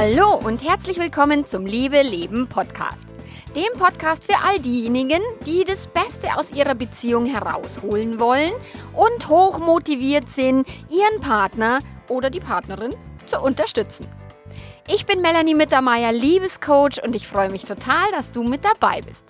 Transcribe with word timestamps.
Hallo 0.00 0.36
und 0.36 0.62
herzlich 0.62 0.96
willkommen 0.96 1.48
zum 1.48 1.66
Liebe 1.66 2.00
Leben 2.02 2.46
Podcast. 2.46 3.04
Dem 3.56 3.76
Podcast 3.76 4.22
für 4.22 4.38
all 4.46 4.60
diejenigen, 4.60 5.20
die 5.44 5.64
das 5.64 5.88
Beste 5.88 6.36
aus 6.36 6.52
ihrer 6.52 6.76
Beziehung 6.76 7.26
herausholen 7.26 8.20
wollen 8.20 8.52
und 8.94 9.28
hochmotiviert 9.28 10.28
sind, 10.28 10.68
ihren 10.88 11.20
Partner 11.20 11.80
oder 12.08 12.30
die 12.30 12.38
Partnerin 12.38 12.94
zu 13.26 13.40
unterstützen. 13.40 14.06
Ich 14.86 15.04
bin 15.04 15.20
Melanie 15.20 15.56
Mittermeier, 15.56 16.12
Liebescoach 16.12 17.02
und 17.02 17.16
ich 17.16 17.26
freue 17.26 17.50
mich 17.50 17.64
total, 17.64 18.08
dass 18.12 18.30
du 18.30 18.44
mit 18.44 18.64
dabei 18.64 19.02
bist. 19.02 19.24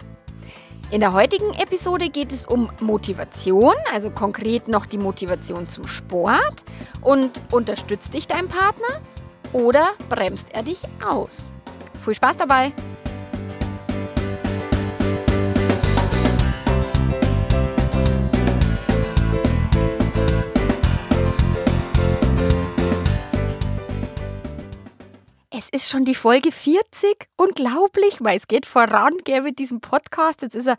In 0.90 1.00
der 1.00 1.14
heutigen 1.14 1.54
Episode 1.54 2.10
geht 2.10 2.30
es 2.30 2.44
um 2.44 2.70
Motivation, 2.80 3.74
also 3.94 4.10
konkret 4.10 4.68
noch 4.68 4.84
die 4.84 4.98
Motivation 4.98 5.66
zum 5.70 5.86
Sport. 5.86 6.62
Und 7.00 7.40
unterstützt 7.52 8.12
dich 8.12 8.26
dein 8.26 8.48
Partner 8.48 9.00
oder 9.52 9.90
bremst 10.08 10.48
er 10.52 10.62
dich 10.62 10.80
aus? 11.04 11.52
Viel 12.04 12.14
Spaß 12.14 12.38
dabei! 12.38 12.72
Es 25.50 25.68
ist 25.70 25.90
schon 25.90 26.04
die 26.04 26.14
Folge 26.14 26.52
40. 26.52 27.28
Unglaublich, 27.36 28.18
weil 28.20 28.36
es 28.36 28.46
geht 28.46 28.64
voran 28.64 29.14
gell, 29.24 29.42
mit 29.42 29.58
diesem 29.58 29.80
Podcast. 29.80 30.42
Jetzt 30.42 30.54
ist 30.54 30.66
er 30.66 30.76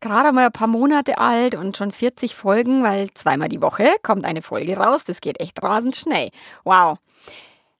gerade 0.00 0.32
mal 0.32 0.46
ein 0.46 0.52
paar 0.52 0.68
Monate 0.68 1.18
alt 1.18 1.54
und 1.54 1.76
schon 1.76 1.92
40 1.92 2.34
Folgen, 2.34 2.82
weil 2.82 3.10
zweimal 3.14 3.48
die 3.48 3.62
Woche 3.62 3.88
kommt 4.02 4.24
eine 4.26 4.42
Folge 4.42 4.76
raus. 4.76 5.04
Das 5.04 5.20
geht 5.20 5.40
echt 5.40 5.62
rasend 5.62 5.96
schnell. 5.96 6.30
Wow. 6.64 6.98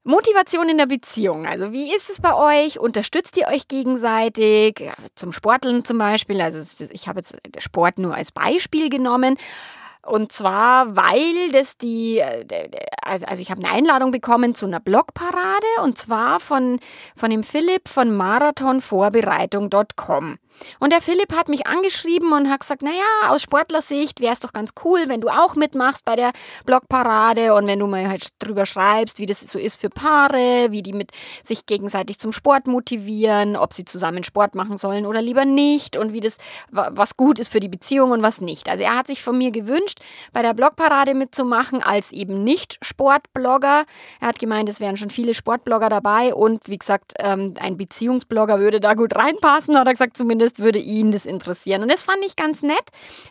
Motivation 0.09 0.69
in 0.71 0.79
der 0.79 0.87
Beziehung. 0.87 1.47
Also 1.47 1.71
wie 1.71 1.95
ist 1.95 2.09
es 2.09 2.19
bei 2.21 2.35
euch? 2.35 2.81
Unterstützt 2.81 3.37
ihr 3.37 3.49
euch 3.49 3.69
gegenseitig? 3.69 4.91
Zum 5.15 5.33
Sporteln 5.33 5.85
zum 5.85 5.99
Beispiel. 5.99 6.41
Also 6.41 6.61
ich 6.91 7.09
habe 7.09 7.21
jetzt 7.21 7.37
Sport 7.59 7.99
nur 7.99 8.15
als 8.15 8.33
Beispiel 8.33 8.89
genommen. 8.89 9.37
Und 10.07 10.33
zwar, 10.33 10.97
weil 10.97 11.53
das 11.53 11.77
die, 11.77 12.21
äh, 12.21 12.71
also, 13.03 13.27
also 13.27 13.43
ich 13.43 13.51
habe 13.51 13.63
eine 13.63 13.71
Einladung 13.71 14.11
bekommen 14.11 14.55
zu 14.55 14.65
einer 14.65 14.81
Blogparade 14.81 15.67
und 15.83 15.99
zwar 15.99 16.41
von, 16.41 16.81
von 17.15 17.29
dem 17.29 17.43
Philipp 17.43 17.87
von 17.87 18.17
marathonvorbereitung.com. 18.17 20.39
Und 20.79 20.93
der 20.93 21.01
Philipp 21.01 21.35
hat 21.35 21.49
mich 21.49 21.67
angeschrieben 21.67 22.33
und 22.33 22.51
hat 22.51 22.61
gesagt, 22.61 22.83
naja, 22.83 23.29
aus 23.29 23.43
Sportlersicht 23.43 24.21
wäre 24.21 24.33
es 24.33 24.41
doch 24.41 24.53
ganz 24.53 24.71
cool, 24.85 25.05
wenn 25.07 25.21
du 25.21 25.29
auch 25.29 25.55
mitmachst 25.55 26.05
bei 26.05 26.17
der 26.17 26.33
Blogparade 26.67 27.55
und 27.55 27.67
wenn 27.67 27.79
du 27.79 27.87
mal 27.87 28.09
halt 28.09 28.29
drüber 28.39 28.67
schreibst, 28.67 29.19
wie 29.19 29.27
das 29.27 29.41
so 29.41 29.59
ist 29.59 29.81
für 29.81 29.91
Paare, 29.91 30.69
wie 30.71 30.83
die 30.83 30.93
mit 30.93 31.13
sich 31.43 31.67
gegenseitig 31.67 32.19
zum 32.19 32.33
Sport 32.33 32.67
motivieren, 32.67 33.57
ob 33.57 33.73
sie 33.73 33.85
zusammen 33.85 34.25
Sport 34.25 34.55
machen 34.55 34.77
sollen 34.77 35.07
oder 35.07 35.23
lieber 35.23 35.45
nicht 35.45 35.97
und 35.97 36.13
wie 36.13 36.21
das, 36.21 36.37
was 36.71 37.17
gut 37.17 37.39
ist 37.39 37.51
für 37.51 37.61
die 37.61 37.69
Beziehung 37.69 38.11
und 38.11 38.23
was 38.23 38.41
nicht. 38.41 38.69
Also 38.69 38.83
er 38.83 38.97
hat 38.97 39.07
sich 39.07 39.23
von 39.23 39.37
mir 39.37 39.51
gewünscht, 39.51 40.01
bei 40.33 40.43
der 40.43 40.55
Blogparade 40.55 41.15
mitzumachen 41.15 41.83
als 41.83 42.13
eben 42.13 42.45
nicht 42.45 42.79
Sportblogger. 42.83 43.85
Er 44.21 44.29
hat 44.29 44.39
gemeint, 44.39 44.69
es 44.69 44.81
wären 44.81 44.97
schon 44.97 45.11
viele 45.11 45.35
Sportblogger 45.35 45.89
dabei 45.89 46.35
und 46.35 46.69
wie 46.69 46.79
gesagt, 46.79 47.15
ähm, 47.19 47.55
ein 47.61 47.77
Beziehungsblogger 47.77 48.59
würde 48.61 48.81
da 48.81 48.95
gut 48.95 49.15
reinpassen, 49.17 49.79
hat 49.79 49.87
er 49.87 49.93
gesagt, 49.93 50.17
zumindest 50.17 50.48
zumindest 50.49 50.59
würde 50.59 50.79
ihn 50.79 51.13
das 51.13 51.27
interessieren. 51.27 51.83
Und 51.83 51.93
das 51.93 52.03
fand 52.03 52.19
ich 52.25 52.37
ganz 52.37 52.63
nett, 52.63 52.77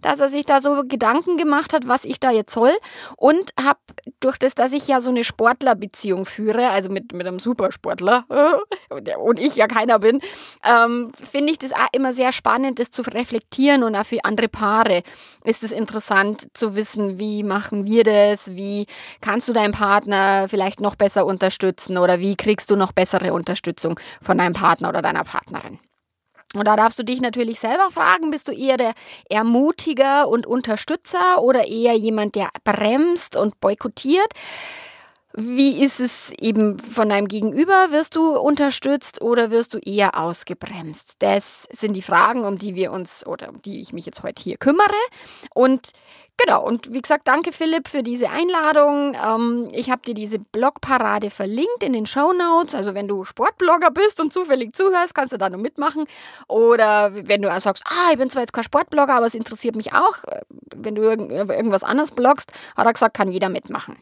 dass 0.02 0.20
er 0.20 0.30
sich 0.30 0.46
da 0.46 0.62
so 0.62 0.84
Gedanken 0.88 1.38
gemacht 1.38 1.74
hat, 1.74 1.88
was 1.88 2.06
ich 2.06 2.20
da 2.20 2.32
jetzt 2.32 2.54
soll. 2.54 2.72
Und 3.18 3.52
habe 3.62 3.80
durch 4.20 4.38
das, 4.38 4.56
dass 4.56 4.74
ich 4.74 4.88
ja 4.88 5.02
so 5.02 5.12
eine 5.12 5.24
Sportlerbeziehung 5.24 6.26
führe, 6.26 6.70
also 6.70 6.90
mit, 6.90 7.14
mit 7.14 7.28
einem 7.28 7.40
Supersportler, 7.40 8.26
und 9.20 9.40
ich 9.40 9.56
ja 9.56 9.68
keiner 9.68 10.00
bin, 10.00 10.22
ähm, 10.64 11.12
finde 11.14 11.52
ich 11.52 11.60
das 11.60 11.72
auch 11.74 11.88
immer 11.92 12.14
sehr 12.14 12.32
spannend, 12.32 12.80
das 12.80 12.92
zu 12.92 13.02
reflektieren 13.02 13.84
und 13.84 13.96
auch 13.96 14.06
für 14.06 14.24
andere 14.24 14.48
Paare 14.48 15.04
ist 15.44 15.64
es 15.64 15.72
interessant 15.72 16.48
zu 16.54 16.76
wissen, 16.76 17.20
wie 17.20 17.44
machen 17.44 17.86
wir 17.86 18.04
das, 18.04 18.56
wie 18.56 18.86
kannst 19.22 19.48
du 19.48 19.54
deinen 19.54 19.72
Partner 19.72 20.48
vielleicht 20.50 20.80
noch 20.82 20.96
besser 20.96 21.26
unterstützen 21.26 21.98
oder 21.98 22.20
wie 22.20 22.36
kriegst 22.36 22.70
du 22.72 22.76
noch 22.76 22.92
bessere 22.92 23.34
Unterstützung 23.34 24.00
von 24.22 24.38
deinem 24.38 24.54
Partner 24.54 24.90
oder 24.90 25.02
deiner 25.02 25.24
Partnerin. 25.24 25.80
Und 26.56 26.66
da 26.66 26.76
darfst 26.76 26.98
du 26.98 27.04
dich 27.04 27.22
natürlich 27.22 27.60
selber 27.60 27.92
fragen, 27.92 28.32
bist 28.32 28.48
du 28.48 28.54
eher 28.54 28.78
der 28.78 28.94
Ermutiger 29.30 30.30
und 30.30 30.48
Unterstützer 30.48 31.42
oder 31.42 31.68
eher 31.68 31.94
jemand, 31.94 32.36
der 32.36 32.50
bremst 32.64 33.36
und 33.36 33.60
boykottiert? 33.60 34.32
Wie 35.40 35.84
ist 35.84 36.00
es 36.00 36.32
eben 36.40 36.80
von 36.80 37.10
deinem 37.10 37.28
Gegenüber? 37.28 37.92
Wirst 37.92 38.16
du 38.16 38.40
unterstützt 38.40 39.22
oder 39.22 39.52
wirst 39.52 39.74
du 39.74 39.78
eher 39.78 40.18
ausgebremst? 40.18 41.18
Das 41.20 41.68
sind 41.70 41.94
die 41.94 42.02
Fragen, 42.02 42.44
um 42.44 42.58
die 42.58 42.74
wir 42.74 42.92
uns 42.92 43.24
oder 43.28 43.50
um 43.50 43.62
die 43.62 43.80
ich 43.80 43.94
mich 43.94 44.08
jetzt 44.08 44.24
heute 44.24 44.42
hier 44.42 44.58
kümmere. 44.58 44.88
Und 45.54 45.92
Genau, 46.40 46.64
und 46.64 46.94
wie 46.94 47.02
gesagt, 47.02 47.28
danke 47.28 47.52
Philipp 47.52 47.88
für 47.88 48.04
diese 48.04 48.30
Einladung. 48.30 49.16
Ähm, 49.16 49.70
ich 49.72 49.90
habe 49.90 50.04
dir 50.04 50.14
diese 50.14 50.38
Blogparade 50.38 51.32
verlinkt 51.32 51.82
in 51.82 51.94
den 51.94 52.06
Show 52.06 52.32
Notes. 52.32 52.76
Also 52.76 52.94
wenn 52.94 53.08
du 53.08 53.26
Sportblogger 53.26 53.90
bist 53.90 54.22
und 54.22 54.32
zufällig 54.32 54.76
zuhörst, 54.76 55.16
kannst 55.16 55.34
du 55.34 55.38
da 55.38 55.50
noch 55.50 55.58
mitmachen. 55.58 56.06
Oder 56.48 57.12
wenn 57.28 57.42
du 57.42 57.60
sagst, 57.60 57.84
ah, 57.88 58.12
ich 58.12 58.20
bin 58.20 58.30
zwar 58.30 58.44
jetzt 58.44 58.54
kein 58.54 58.64
Sportblogger, 58.64 59.16
aber 59.16 59.26
es 59.26 59.34
interessiert 59.34 59.76
mich 59.76 59.94
auch, 59.94 60.24
äh, 60.26 60.42
wenn 60.76 60.94
du 60.94 61.02
irgend, 61.02 61.32
irgendwas 61.32 61.84
anderes 61.84 62.12
bloggst, 62.12 62.52
hat 62.76 62.86
er 62.86 62.94
gesagt, 62.94 63.18
kann 63.18 63.32
jeder 63.32 63.50
mitmachen. 63.50 63.98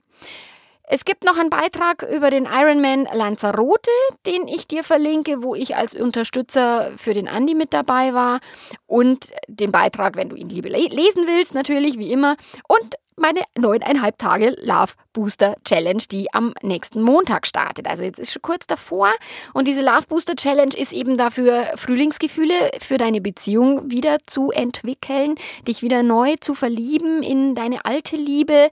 Es 0.87 1.03
gibt 1.03 1.23
noch 1.23 1.37
einen 1.37 1.49
Beitrag 1.49 2.03
über 2.03 2.29
den 2.29 2.45
Ironman 2.45 3.07
Lanzarote, 3.11 3.89
den 4.25 4.47
ich 4.47 4.67
dir 4.67 4.83
verlinke, 4.83 5.41
wo 5.41 5.55
ich 5.55 5.75
als 5.75 5.95
Unterstützer 5.95 6.91
für 6.97 7.13
den 7.13 7.27
Andi 7.27 7.55
mit 7.55 7.73
dabei 7.73 8.13
war. 8.13 8.39
Und 8.85 9.31
den 9.47 9.71
Beitrag, 9.71 10.15
wenn 10.15 10.29
du 10.29 10.35
ihn 10.35 10.49
lieber 10.49 10.69
lesen 10.69 11.25
willst, 11.25 11.55
natürlich, 11.55 11.97
wie 11.97 12.11
immer. 12.11 12.35
Und 12.67 12.95
meine 13.17 13.41
neuneinhalb 13.57 14.17
Tage 14.17 14.55
Love 14.61 14.93
Booster 15.13 15.55
Challenge, 15.63 16.03
die 16.11 16.33
am 16.33 16.53
nächsten 16.61 17.01
Montag 17.01 17.47
startet. 17.47 17.87
Also 17.87 18.03
jetzt 18.03 18.19
ist 18.19 18.33
schon 18.33 18.41
kurz 18.41 18.67
davor 18.67 19.09
und 19.53 19.67
diese 19.67 19.81
Love 19.81 20.07
Booster 20.09 20.35
Challenge 20.35 20.75
ist 20.75 20.91
eben 20.91 21.17
dafür, 21.17 21.63
Frühlingsgefühle 21.75 22.53
für 22.79 22.97
deine 22.97 23.21
Beziehung 23.21 23.89
wieder 23.89 24.17
zu 24.25 24.51
entwickeln, 24.51 25.35
dich 25.67 25.81
wieder 25.81 26.03
neu 26.03 26.35
zu 26.41 26.53
verlieben 26.53 27.23
in 27.23 27.55
deine 27.55 27.85
alte 27.85 28.17
Liebe, 28.17 28.69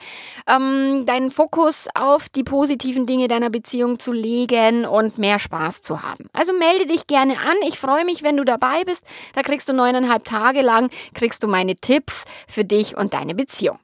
ähm, 0.48 1.06
deinen 1.06 1.32
Fokus 1.32 1.88
auf 1.96 2.28
die 2.30 2.44
positiven 2.44 3.06
Dinge 3.06 3.28
deiner 3.28 3.50
Beziehung 3.50 4.00
zu 4.00 4.12
legen 4.12 4.86
und 4.86 5.18
mehr 5.18 5.40
Spaß 5.40 5.82
zu 5.82 6.02
haben. 6.02 6.30
Also 6.34 6.54
melde 6.54 6.86
dich 6.86 7.08
gerne 7.08 7.34
an. 7.34 7.56
Ich 7.68 7.80
freue 7.80 8.06
mich, 8.06 8.24
wenn 8.24 8.38
du 8.38 8.44
dabei 8.44 8.84
bist. 8.86 9.04
Da 9.34 9.42
kriegst 9.42 9.70
du 9.70 9.74
neuneinhalb 9.74 10.26
Tage 10.26 10.62
lang, 10.62 10.90
kriegst 11.14 11.44
du 11.44 11.48
meine 11.48 11.76
Tipps 11.76 12.26
für 12.48 12.66
dich 12.66 12.98
und 12.98 13.14
deine 13.14 13.36
Beziehung. 13.36 13.80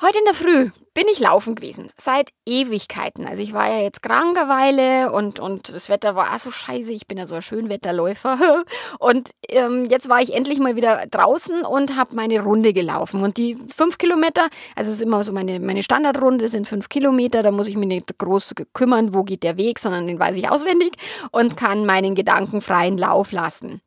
Heute 0.00 0.18
in 0.18 0.24
der 0.24 0.34
Früh 0.34 0.70
bin 0.92 1.04
ich 1.10 1.20
laufen 1.20 1.54
gewesen. 1.54 1.90
Seit 1.96 2.30
Ewigkeiten. 2.44 3.26
Also 3.26 3.42
ich 3.42 3.52
war 3.52 3.68
ja 3.68 3.80
jetzt 3.80 4.02
krank 4.02 4.36
eine 4.36 4.48
Weile 4.48 5.12
und, 5.12 5.38
und 5.38 5.72
das 5.72 5.88
Wetter 5.88 6.16
war 6.16 6.36
so 6.38 6.50
scheiße. 6.50 6.92
Ich 6.92 7.06
bin 7.06 7.16
ja 7.16 7.26
so 7.26 7.36
ein 7.36 7.42
Schönwetterläufer. 7.42 8.64
Und 8.98 9.30
ähm, 9.48 9.86
jetzt 9.86 10.08
war 10.08 10.20
ich 10.20 10.34
endlich 10.34 10.58
mal 10.58 10.76
wieder 10.76 11.06
draußen 11.10 11.64
und 11.64 11.96
habe 11.96 12.14
meine 12.14 12.40
Runde 12.42 12.72
gelaufen. 12.72 13.22
Und 13.22 13.36
die 13.36 13.56
fünf 13.74 13.98
Kilometer, 13.98 14.48
also 14.76 14.90
es 14.90 14.96
ist 14.96 15.02
immer 15.02 15.22
so 15.24 15.32
meine, 15.32 15.58
meine 15.60 15.82
Standardrunde, 15.82 16.48
sind 16.48 16.66
fünf 16.66 16.88
Kilometer. 16.88 17.42
Da 17.42 17.50
muss 17.50 17.66
ich 17.66 17.76
mich 17.76 17.88
nicht 17.88 18.18
groß 18.18 18.54
kümmern, 18.72 19.14
wo 19.14 19.24
geht 19.24 19.42
der 19.42 19.56
Weg, 19.56 19.78
sondern 19.78 20.06
den 20.06 20.18
weiß 20.18 20.36
ich 20.36 20.50
auswendig 20.50 20.94
und 21.30 21.56
kann 21.56 21.86
meinen 21.86 22.14
Gedanken 22.14 22.60
freien 22.60 22.98
Lauf 22.98 23.32
lassen. 23.32 23.80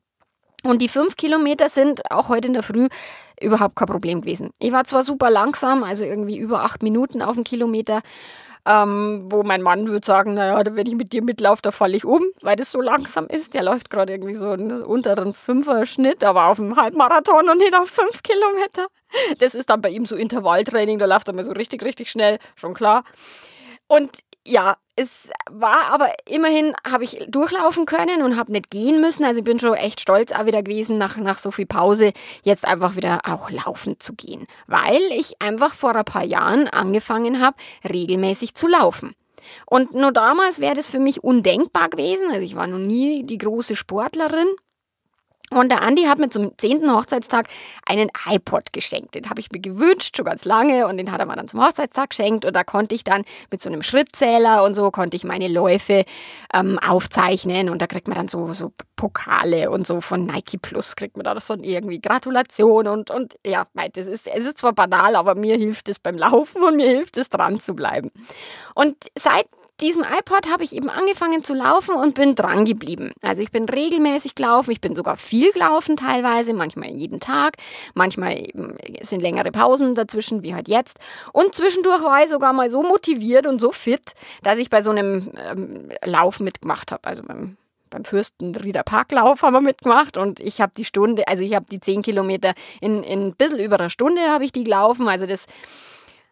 Und 0.64 0.82
die 0.82 0.90
fünf 0.90 1.16
Kilometer 1.16 1.70
sind 1.70 2.12
auch 2.12 2.30
heute 2.30 2.48
in 2.48 2.54
der 2.54 2.64
Früh 2.64 2.88
überhaupt 3.42 3.76
kein 3.76 3.88
Problem 3.88 4.22
gewesen. 4.22 4.52
Ich 4.60 4.72
war 4.72 4.84
zwar 4.86 5.04
super 5.04 5.30
langsam, 5.30 5.84
also 5.84 6.04
irgendwie 6.04 6.38
über 6.38 6.64
acht 6.64 6.84
Minuten 6.84 7.22
auf 7.22 7.36
den 7.36 7.44
Kilometer, 7.44 8.02
ähm, 8.66 9.26
wo 9.30 9.44
mein 9.44 9.62
Mann 9.62 9.88
würde 9.88 10.06
sagen, 10.06 10.34
naja, 10.34 10.62
wenn 10.72 10.88
ich 10.88 10.96
mit 10.96 11.14
dir 11.14 11.24
mitlaufe, 11.24 11.62
da 11.62 11.72
falle 11.72 11.96
ich 11.96 12.04
um, 12.04 12.22
weil 12.42 12.58
das 12.58 12.72
so 12.72 12.82
langsam 12.82 13.28
ist. 13.28 13.54
Der 13.54 13.64
läuft 13.64 13.90
gerade 13.90 14.14
irgendwie 14.14 14.36
so 14.36 14.50
einen 14.50 14.84
unteren 14.84 15.34
Fünfer-Schnitt, 15.34 16.24
aber 16.24 16.48
auf 16.48 16.58
dem 16.58 16.76
Halbmarathon 16.76 17.50
und 17.50 17.58
nicht 17.60 17.76
auf 17.76 17.90
fünf 17.90 18.24
Kilometer. 18.24 18.88
Das 19.40 19.56
ist 19.56 19.70
dann 19.70 19.82
bei 19.82 19.90
ihm 19.90 20.06
so 20.06 20.16
Intervalltraining, 20.16 21.00
da 21.00 21.06
läuft 21.06 21.30
er 21.30 21.34
mal 21.34 21.46
so 21.46 21.54
richtig, 21.54 21.84
richtig 21.84 22.12
schnell, 22.12 22.40
schon 22.56 22.74
klar. 22.74 23.04
Und 23.88 24.10
ja, 24.48 24.78
es 24.96 25.30
war 25.52 25.92
aber 25.92 26.12
immerhin, 26.28 26.74
habe 26.90 27.04
ich 27.04 27.26
durchlaufen 27.28 27.86
können 27.86 28.24
und 28.24 28.38
habe 28.38 28.52
nicht 28.52 28.72
gehen 28.72 29.02
müssen. 29.02 29.24
Also 29.24 29.40
ich 29.40 29.46
bin 29.46 29.60
schon 29.60 29.76
echt 29.76 30.02
stolz 30.02 30.32
auch 30.32 30.46
wieder 30.46 30.64
gewesen, 30.64 30.98
nach, 30.98 31.18
nach 31.18 31.38
so 31.38 31.52
viel 31.52 31.66
Pause 31.66 32.14
jetzt 32.44 32.66
einfach 32.66 32.96
wieder 32.96 33.22
auch 33.26 33.52
laufen 33.52 34.00
zu 34.00 34.14
gehen. 34.14 34.48
Weil 34.66 35.02
ich 35.12 35.42
einfach 35.42 35.74
vor 35.74 35.96
ein 35.96 36.06
paar 36.06 36.24
Jahren 36.24 36.68
angefangen 36.68 37.42
habe, 37.42 37.58
regelmäßig 37.88 38.56
zu 38.56 38.68
laufen. 38.68 39.14
Und 39.66 39.94
nur 39.94 40.12
damals 40.12 40.60
wäre 40.60 40.76
das 40.76 40.90
für 40.90 41.00
mich 41.00 41.24
undenkbar 41.24 41.90
gewesen. 41.90 42.32
Also 42.32 42.46
ich 42.46 42.56
war 42.56 42.68
noch 42.68 42.80
nie 42.80 43.24
die 43.24 43.38
große 43.38 43.76
Sportlerin. 43.76 44.48
Und 45.50 45.70
der 45.70 45.82
Andi 45.82 46.04
hat 46.04 46.20
mir 46.20 46.30
zum 46.30 46.58
10. 46.58 46.92
Hochzeitstag 46.92 47.48
einen 47.86 48.10
iPod 48.30 48.74
geschenkt. 48.74 49.16
Den 49.16 49.30
habe 49.30 49.40
ich 49.40 49.50
mir 49.50 49.60
gewünscht, 49.60 50.18
schon 50.18 50.26
ganz 50.26 50.44
lange. 50.44 50.88
Und 50.88 50.98
den 50.98 51.10
hat 51.10 51.22
er 51.22 51.26
mir 51.26 51.38
dann 51.38 51.48
zum 51.48 51.66
Hochzeitstag 51.66 52.10
geschenkt. 52.10 52.44
Und 52.44 52.54
da 52.54 52.66
konnte 52.66 52.94
ich 52.94 53.06
dann 53.06 53.24
mit 53.50 53.62
so 53.62 53.70
einem 53.70 53.82
Schrittzähler 53.82 54.66
und 54.66 54.76
so, 54.76 54.92
konnte 54.92 55.16
ich 55.16 55.24
meine 55.24 55.48
Läufe 55.48 56.04
ähm, 56.54 56.78
aufzeichnen. 56.80 57.70
Und 57.70 57.82
da 57.82 57.88
kriegt 57.88 58.10
man 58.10 58.18
dann 58.18 58.28
so, 58.28 58.52
so 58.54 58.74
Pokale 58.98 59.70
und 59.70 59.88
so 59.88 60.02
von 60.02 60.26
Nike 60.26 60.58
Plus, 60.58 60.98
kriegt 60.98 61.16
man 61.16 61.24
da 61.24 61.40
so 61.40 61.56
irgendwie 61.56 62.02
Gratulation. 62.02 62.88
Und, 62.88 63.10
und 63.10 63.38
ja, 63.46 63.68
das 63.94 64.08
ist, 64.08 64.28
es 64.28 64.46
ist 64.46 64.58
zwar 64.58 64.74
banal, 64.74 65.16
aber 65.16 65.36
mir 65.36 65.56
hilft 65.56 65.88
es 65.88 65.98
beim 65.98 66.18
Laufen 66.18 66.62
und 66.62 66.76
mir 66.76 66.90
hilft 66.90 67.16
es 67.16 67.30
dran 67.30 67.58
zu 67.62 67.74
bleiben. 67.74 68.12
Und 68.76 68.98
seit 69.18 69.48
diesem 69.82 70.04
iPod 70.04 70.50
habe 70.50 70.64
ich 70.64 70.76
eben 70.76 70.90
angefangen 70.90 71.44
zu 71.44 71.54
laufen 71.54 71.96
und 71.96 72.16
bin 72.16 72.36
dran 72.36 72.66
geblieben. 72.66 73.14
Also 73.22 73.42
ich 73.42 73.52
bin 73.52 73.70
regelmäßig 73.70 74.36
gelaufen, 74.36 74.72
ich 74.72 74.82
bin 74.82 74.96
sogar 74.96 75.18
viel 75.18 75.52
gelaufen 75.52 75.98
teilweise, 75.98 76.54
manchmal 76.54 76.90
jeden 76.90 77.20
Tag, 77.20 77.58
manchmal 77.94 78.48
sind 79.02 79.22
längere 79.22 79.52
Pausen 79.52 79.96
dazwischen, 79.96 80.44
wie 80.44 80.56
halt 80.56 80.68
jetzt. 80.68 80.98
Und 81.32 81.54
zwischendurch 81.54 82.04
war 82.04 82.24
ich 82.24 82.30
sogar 82.30 82.54
mal 82.54 82.70
so 82.70 82.82
motiviert 82.82 83.46
und 83.46 83.60
so 83.62 83.72
fit, 83.72 84.14
dass 84.44 84.58
ich 84.58 84.70
bei 84.70 84.82
so 84.82 84.92
einem 84.92 85.32
ähm, 85.50 85.90
Lauf 86.04 86.40
mitgemacht 86.40 86.92
habe, 86.92 87.08
also 87.08 87.24
beim 87.24 87.58
beim 87.90 88.04
Fürstenrieder 88.04 88.84
Parklauf 88.84 89.44
haben 89.44 89.54
wir 89.54 89.62
mitgemacht 89.62 90.18
und 90.18 90.42
ich 90.42 90.60
habe 90.60 90.74
die 90.76 90.84
Stunde, 90.84 91.26
also 91.28 91.44
ich 91.44 91.56
habe 91.56 91.68
die 91.72 91.80
zehn 91.80 92.02
Kilometer 92.02 92.54
in, 92.82 93.02
in 93.02 93.28
ein 93.28 93.36
bisschen 93.36 93.60
über 93.60 93.80
einer 93.80 93.90
Stunde 93.90 94.22
habe 94.30 94.44
ich 94.44 94.52
die 94.52 94.66
gelaufen. 94.66 95.08
Also 95.08 95.26
das 95.26 95.46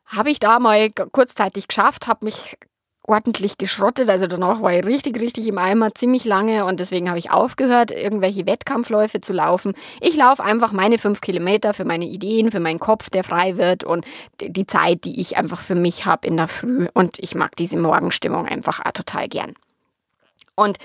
habe 0.05 0.31
ich 0.31 0.39
da 0.39 0.59
mal 0.59 0.89
kurzzeitig 1.11 1.69
geschafft, 1.69 2.07
habe 2.07 2.25
mich 2.25 2.57
ordentlich 3.07 3.57
geschrottet. 3.57 4.09
Also 4.09 4.27
danach 4.27 4.61
war 4.61 4.73
ich 4.73 4.85
richtig, 4.85 5.19
richtig 5.19 5.47
im 5.47 5.57
Eimer, 5.57 5.93
ziemlich 5.95 6.25
lange 6.25 6.65
und 6.65 6.79
deswegen 6.79 7.09
habe 7.09 7.19
ich 7.19 7.31
aufgehört, 7.31 7.91
irgendwelche 7.91 8.45
Wettkampfläufe 8.45 9.21
zu 9.21 9.33
laufen. 9.33 9.73
Ich 10.01 10.15
laufe 10.15 10.43
einfach 10.43 10.71
meine 10.71 10.97
fünf 10.97 11.21
Kilometer 11.21 11.73
für 11.73 11.85
meine 11.85 12.05
Ideen, 12.05 12.51
für 12.51 12.59
meinen 12.59 12.79
Kopf, 12.79 13.09
der 13.09 13.23
frei 13.23 13.57
wird 13.57 13.83
und 13.83 14.05
die 14.41 14.67
Zeit, 14.67 15.05
die 15.05 15.19
ich 15.19 15.37
einfach 15.37 15.61
für 15.61 15.75
mich 15.75 16.05
habe 16.05 16.27
in 16.27 16.37
der 16.37 16.47
Früh. 16.47 16.87
Und 16.93 17.19
ich 17.19 17.35
mag 17.35 17.55
diese 17.55 17.77
Morgenstimmung 17.77 18.45
einfach 18.45 18.81
total 18.93 19.27
gern. 19.27 19.53
Und 20.55 20.77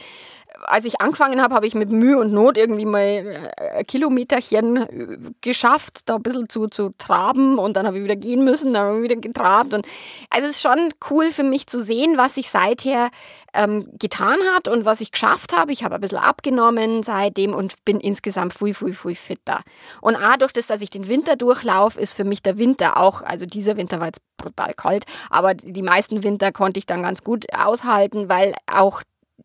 als 0.63 0.85
ich 0.85 1.01
angefangen 1.01 1.43
habe, 1.43 1.55
habe 1.55 1.67
ich 1.67 1.75
mit 1.75 1.91
Mühe 1.91 2.19
und 2.19 2.33
Not 2.33 2.57
irgendwie 2.57 2.87
mal 2.87 3.01
äh, 3.01 3.79
ein 3.79 3.87
Kilometerchen 3.87 4.77
äh, 4.77 5.19
geschafft, 5.41 6.03
da 6.07 6.17
ein 6.17 6.23
bisschen 6.23 6.49
zu, 6.49 6.69
zu 6.69 6.91
traben 6.99 7.59
und 7.59 7.77
dann 7.77 7.87
habe 7.87 7.99
ich 7.99 8.05
wieder 8.05 8.17
gehen 8.17 8.45
müssen, 8.45 8.73
dann 8.73 8.87
habe 8.87 8.99
ich 8.99 9.05
wieder 9.05 9.17
getrabt. 9.17 9.75
Und 9.75 9.87
also 10.31 10.49
es 10.49 10.57
ist 10.57 10.63
schon 10.63 10.91
cool 11.11 11.31
für 11.31 11.43
mich 11.43 11.67
zu 11.67 11.83
sehen, 11.83 12.17
was 12.17 12.35
sich 12.35 12.51
seither 12.51 13.11
ähm, 13.53 13.87
getan 13.99 14.39
hat 14.55 14.69
und 14.69 14.85
was 14.85 15.01
ich 15.01 15.13
geschafft 15.13 15.57
habe. 15.57 15.73
Ich 15.73 15.85
habe 15.85 15.97
ein 15.97 16.01
bisschen 16.01 16.19
abgenommen 16.19 17.03
seitdem 17.03 17.55
und 17.55 17.85
bin 17.85 18.01
insgesamt 18.01 18.53
viel, 18.53 18.75
viel, 18.75 18.95
viel 18.95 19.15
fitter. 19.15 19.63
Und 20.01 20.17
auch 20.17 20.37
durch 20.37 20.53
das, 20.53 20.67
dass 20.67 20.83
ich 20.83 20.91
den 20.91 21.09
Winter 21.09 21.37
durchlaufe, 21.37 22.01
ist 22.01 22.15
für 22.15 22.25
mich 22.25 22.43
der 22.43 22.59
Winter 22.59 22.97
auch, 22.97 23.23
also 23.23 23.47
dieser 23.47 23.77
Winter 23.77 24.01
war 24.01 24.07
jetzt 24.07 24.23
brutal 24.37 24.73
kalt, 24.75 25.05
aber 25.29 25.55
die 25.55 25.83
meisten 25.83 26.23
Winter 26.23 26.53
konnte 26.53 26.79
ich 26.79 26.87
dann 26.87 27.03
ganz 27.03 27.23
gut 27.23 27.47
aushalten, 27.53 28.29
weil 28.29 28.55
auch 28.67 29.03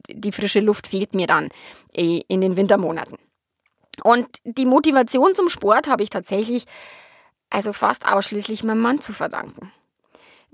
die 0.10 0.32
frische 0.32 0.60
Luft 0.60 0.88
fehlt 0.88 1.14
mir 1.14 1.28
dann 1.28 1.50
äh, 1.94 2.22
in 2.28 2.42
den 2.42 2.58
Wintermonaten. 2.58 3.18
Und 4.04 4.28
die 4.44 4.66
Motivation 4.66 5.36
zum 5.36 5.50
Sport 5.50 5.88
habe 5.88 6.04
ich 6.04 6.10
tatsächlich 6.10 6.66
also 7.50 7.74
fast 7.74 8.08
ausschließlich 8.08 8.64
meinem 8.64 8.82
Mann 8.82 9.02
zu 9.02 9.14
verdanken 9.14 9.72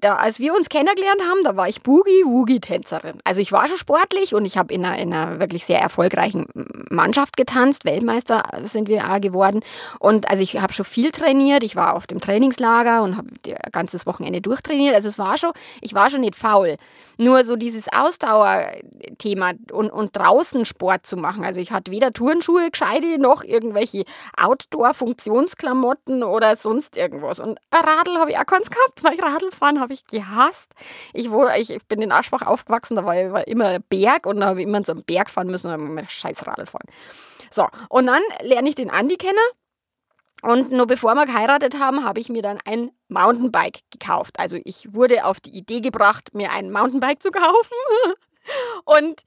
da, 0.02 0.16
als 0.16 0.40
wir 0.40 0.54
uns 0.56 0.68
kennengelernt 0.68 1.22
haben, 1.30 1.44
da 1.44 1.56
war 1.56 1.70
ich 1.70 1.82
Boogie-Woogie-Tänzerin. 1.84 3.20
Also 3.24 3.40
ich 3.40 3.52
war 3.52 3.68
schon 3.68 3.78
sportlich 3.78 4.34
und 4.34 4.46
ich 4.46 4.58
habe 4.58 4.74
in 4.74 4.84
einer, 4.84 4.98
in 4.98 5.14
einer 5.14 5.40
wirklich 5.40 5.66
sehr 5.66 5.80
erfolgreichen 5.80 6.48
Mannschaft 6.90 7.38
getanzt. 7.38 7.86
Weltmeister 7.86 8.44
sind 8.64 8.88
wir 8.88 9.12
auch 9.12 9.22
geworden. 9.22 9.62
Und 10.00 10.28
also 10.28 10.42
ich 10.42 10.60
habe 10.60 10.74
schon 10.74 10.86
viel 10.86 11.12
trainiert. 11.12 11.64
Ich 11.64 11.76
war 11.76 11.96
auf 11.96 12.08
dem 12.08 12.20
Trainingslager 12.20 13.04
und 13.04 13.16
habe 13.16 13.30
ganzes 13.72 14.08
Wochenende 14.08 14.42
durchtrainiert. 14.42 14.96
Also 14.96 15.08
es 15.08 15.20
war 15.20 15.38
schon, 15.38 15.52
ich 15.82 15.94
war 15.94 16.10
schon 16.10 16.22
nicht 16.22 16.36
faul. 16.36 16.78
Nur 17.18 17.46
so 17.46 17.56
dieses 17.56 17.88
Ausdauerthema 17.94 19.52
und, 19.72 19.92
und 19.92 20.18
draußen 20.18 20.66
Sport 20.66 21.06
zu 21.06 21.16
machen. 21.16 21.44
Also 21.44 21.62
ich 21.62 21.72
hatte 21.72 21.92
weder 21.92 22.12
Turnschuhe 22.12 22.72
gescheite 22.72 23.20
noch 23.20 23.44
irgendwelche 23.44 24.06
Outdoor-Funktionsklamotten 24.36 26.24
oder 26.24 26.56
sonst 26.56 26.98
irgendwas. 26.98 27.40
Und 27.40 27.60
ein 27.70 27.86
Radl 27.86 28.18
habe 28.18 28.32
ich 28.32 28.38
auch 28.40 28.48
keins 28.48 28.72
gehabt, 28.72 29.04
weil 29.04 29.14
ich 29.14 29.22
Radl 29.22 29.52
fahren 29.52 29.80
habe 29.80 29.91
habe 29.92 29.94
ich 29.94 30.08
gehasst. 30.08 30.74
Ich, 31.14 31.30
wurde, 31.30 31.58
ich, 31.58 31.70
ich 31.70 31.86
bin 31.86 32.02
in 32.02 32.12
Aschbach 32.12 32.44
aufgewachsen, 32.44 32.96
da 32.96 33.06
war, 33.06 33.16
war 33.32 33.48
immer 33.48 33.80
Berg 33.80 34.26
und 34.26 34.40
da 34.40 34.48
habe 34.48 34.62
ich 34.62 34.68
immer 34.68 34.84
so 34.84 34.94
einen 34.94 35.04
Berg 35.04 35.30
fahren 35.30 35.48
müssen 35.48 35.72
und 35.72 35.94
mit 35.94 36.10
scheiß 36.10 36.48
Radl 36.48 36.66
fahren. 36.66 36.88
So, 37.52 37.68
und 37.90 38.08
dann 38.08 38.22
lerne 38.42 38.70
ich 38.70 38.76
den 38.76 38.90
Andi 38.90 39.18
kennen. 39.18 39.38
Und 40.44 40.72
nur 40.72 40.88
bevor 40.88 41.14
wir 41.14 41.28
geheiratet 41.28 41.78
haben, 41.78 42.04
habe 42.04 42.20
ich 42.20 42.30
mir 42.30 42.42
dann 42.42 42.58
ein 42.66 42.90
Mountainbike 43.10 43.82
gekauft. 43.92 44.40
Also 44.40 44.58
ich 44.64 44.92
wurde 44.92 45.26
auf 45.26 45.40
die 45.40 45.56
Idee 45.56 45.82
gebracht, 45.82 46.34
mir 46.34 46.52
ein 46.52 46.72
Mountainbike 46.72 47.22
zu 47.22 47.30
kaufen. 47.30 47.78
Und 48.86 49.22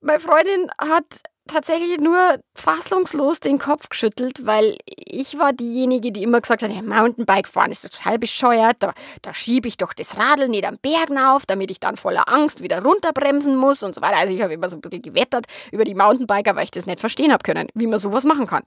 meine 0.00 0.20
Freundin 0.20 0.70
hat 0.78 1.22
tatsächlich 1.46 1.98
nur 1.98 2.38
fassungslos 2.54 3.40
den 3.40 3.58
Kopf 3.58 3.88
geschüttelt, 3.88 4.46
weil 4.46 4.76
ich 4.86 5.38
war 5.38 5.52
diejenige, 5.52 6.10
die 6.12 6.22
immer 6.22 6.40
gesagt 6.40 6.62
hat, 6.62 6.70
ja, 6.70 6.82
Mountainbike 6.82 7.48
fahren 7.48 7.70
ist 7.70 7.82
total 7.82 8.18
bescheuert, 8.18 8.76
da, 8.80 8.92
da 9.22 9.34
schiebe 9.34 9.68
ich 9.68 9.76
doch 9.76 9.92
das 9.92 10.16
Radl 10.16 10.48
nicht 10.48 10.66
am 10.66 10.78
Berg 10.80 11.10
auf, 11.18 11.46
damit 11.46 11.70
ich 11.70 11.80
dann 11.80 11.96
voller 11.96 12.28
Angst 12.28 12.62
wieder 12.62 12.82
runterbremsen 12.82 13.56
muss 13.56 13.82
und 13.82 13.94
so 13.94 14.00
weiter. 14.00 14.16
Also 14.16 14.32
ich 14.32 14.42
habe 14.42 14.54
immer 14.54 14.68
so 14.68 14.76
ein 14.76 14.80
bisschen 14.80 15.02
gewettert 15.02 15.46
über 15.70 15.84
die 15.84 15.94
Mountainbiker, 15.94 16.56
weil 16.56 16.64
ich 16.64 16.70
das 16.70 16.86
nicht 16.86 17.00
verstehen 17.00 17.32
habe 17.32 17.42
können, 17.42 17.68
wie 17.74 17.86
man 17.86 17.98
sowas 17.98 18.24
machen 18.24 18.46
kann. 18.46 18.62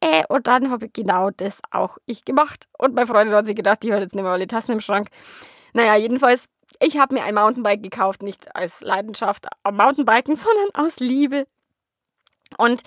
Äh, 0.00 0.24
und 0.28 0.46
dann 0.46 0.70
habe 0.70 0.86
ich 0.86 0.92
genau 0.92 1.30
das 1.30 1.60
auch 1.70 1.96
ich 2.06 2.24
gemacht. 2.24 2.66
Und 2.78 2.94
meine 2.94 3.06
Freundin 3.06 3.34
hat 3.34 3.46
sich 3.46 3.56
gedacht, 3.56 3.82
die 3.82 3.92
hat 3.92 4.00
jetzt 4.00 4.14
nicht 4.14 4.24
mehr 4.24 4.32
alle 4.32 4.46
Tassen 4.46 4.72
im 4.72 4.80
Schrank. 4.80 5.08
Naja, 5.72 5.96
jedenfalls 5.96 6.48
ich 6.82 6.98
habe 6.98 7.14
mir 7.14 7.24
ein 7.24 7.34
Mountainbike 7.34 7.82
gekauft, 7.82 8.22
nicht 8.22 8.56
als 8.56 8.80
Leidenschaft 8.80 9.46
am 9.62 9.76
Mountainbiken, 9.76 10.34
sondern 10.36 10.70
aus 10.74 10.98
Liebe 10.98 11.46
und 12.58 12.82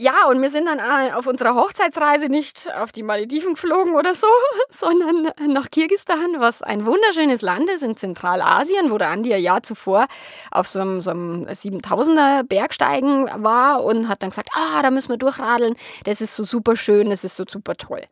ja, 0.00 0.28
und 0.28 0.40
wir 0.40 0.48
sind 0.48 0.66
dann 0.66 0.78
auf 1.12 1.26
unserer 1.26 1.56
Hochzeitsreise 1.56 2.28
nicht 2.28 2.72
auf 2.72 2.92
die 2.92 3.02
Malediven 3.02 3.54
geflogen 3.54 3.96
oder 3.96 4.14
so, 4.14 4.28
sondern 4.70 5.32
nach 5.48 5.72
Kirgistan, 5.72 6.36
was 6.38 6.62
ein 6.62 6.86
wunderschönes 6.86 7.42
Land 7.42 7.68
ist 7.68 7.82
in 7.82 7.96
Zentralasien, 7.96 8.92
wo 8.92 8.98
der 8.98 9.08
Andi 9.08 9.34
ein 9.34 9.42
Jahr 9.42 9.64
zuvor 9.64 10.06
auf 10.52 10.68
so 10.68 10.78
einem, 10.78 11.00
so 11.00 11.10
einem 11.10 11.46
7000er 11.46 12.44
Bergsteigen 12.44 13.28
war 13.42 13.82
und 13.82 14.06
hat 14.06 14.22
dann 14.22 14.30
gesagt, 14.30 14.50
ah, 14.52 14.82
da 14.82 14.92
müssen 14.92 15.08
wir 15.08 15.16
durchradeln, 15.16 15.74
das 16.04 16.20
ist 16.20 16.36
so 16.36 16.44
super 16.44 16.76
schön, 16.76 17.10
das 17.10 17.24
ist 17.24 17.34
so 17.34 17.42
super 17.48 17.74
toll. 17.74 18.02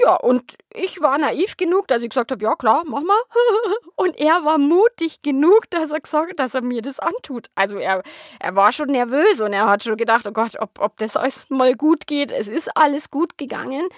Ja, 0.00 0.16
und 0.16 0.54
ich 0.72 1.00
war 1.00 1.18
naiv 1.18 1.56
genug, 1.56 1.88
dass 1.88 2.02
ich 2.02 2.10
gesagt 2.10 2.32
habe, 2.32 2.42
ja 2.42 2.54
klar, 2.56 2.82
mach 2.86 3.02
mal. 3.02 3.20
Und 3.96 4.18
er 4.18 4.44
war 4.44 4.58
mutig 4.58 5.22
genug, 5.22 5.70
dass 5.70 5.90
er 5.90 6.00
gesagt 6.00 6.40
dass 6.40 6.54
er 6.54 6.62
mir 6.62 6.82
das 6.82 6.98
antut. 6.98 7.46
Also 7.54 7.76
er, 7.76 8.02
er 8.40 8.56
war 8.56 8.72
schon 8.72 8.88
nervös 8.88 9.40
und 9.40 9.52
er 9.52 9.66
hat 9.66 9.84
schon 9.84 9.96
gedacht, 9.96 10.26
oh 10.26 10.32
Gott, 10.32 10.60
ob, 10.60 10.80
ob 10.80 10.98
das 10.98 11.16
alles 11.16 11.46
mal 11.48 11.74
gut 11.74 12.06
geht. 12.06 12.30
Es 12.32 12.48
ist 12.48 12.76
alles 12.76 13.10
gut 13.10 13.38
gegangen. 13.38 13.88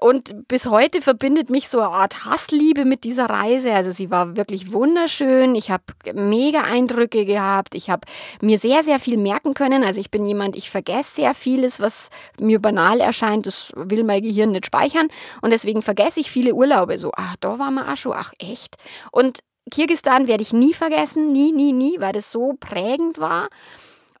Und 0.00 0.46
bis 0.46 0.66
heute 0.66 1.02
verbindet 1.02 1.50
mich 1.50 1.68
so 1.68 1.80
eine 1.80 1.90
Art 1.90 2.24
Hassliebe 2.24 2.84
mit 2.84 3.02
dieser 3.02 3.26
Reise. 3.26 3.72
Also 3.72 3.90
sie 3.90 4.10
war 4.10 4.36
wirklich 4.36 4.72
wunderschön. 4.72 5.56
Ich 5.56 5.70
habe 5.70 5.82
mega 6.14 6.62
Eindrücke 6.62 7.24
gehabt. 7.24 7.74
Ich 7.74 7.90
habe 7.90 8.06
mir 8.40 8.58
sehr, 8.58 8.84
sehr 8.84 9.00
viel 9.00 9.16
merken 9.16 9.52
können. 9.52 9.82
Also 9.82 9.98
ich 9.98 10.10
bin 10.10 10.24
jemand, 10.24 10.54
ich 10.54 10.70
vergesse 10.70 11.16
sehr 11.16 11.34
vieles, 11.34 11.80
was 11.80 12.08
mir 12.40 12.60
banal 12.60 13.00
erscheint. 13.00 13.48
Das 13.48 13.72
will 13.74 14.04
mein 14.04 14.22
Gehirn 14.22 14.52
nicht 14.52 14.66
speichern. 14.66 15.08
Und 15.42 15.50
deswegen 15.50 15.82
vergesse 15.82 16.20
ich 16.20 16.30
viele 16.30 16.54
Urlaube. 16.54 16.98
So, 16.98 17.10
ach, 17.16 17.34
da 17.40 17.58
war 17.58 17.72
man 17.72 17.88
auch 17.88 17.96
schon. 17.96 18.12
Ach, 18.14 18.32
echt? 18.38 18.76
Und 19.10 19.40
Kirgistan 19.72 20.28
werde 20.28 20.42
ich 20.42 20.52
nie 20.52 20.72
vergessen. 20.72 21.32
Nie, 21.32 21.50
nie, 21.50 21.72
nie, 21.72 22.00
weil 22.00 22.12
das 22.12 22.30
so 22.30 22.54
prägend 22.58 23.18
war. 23.18 23.48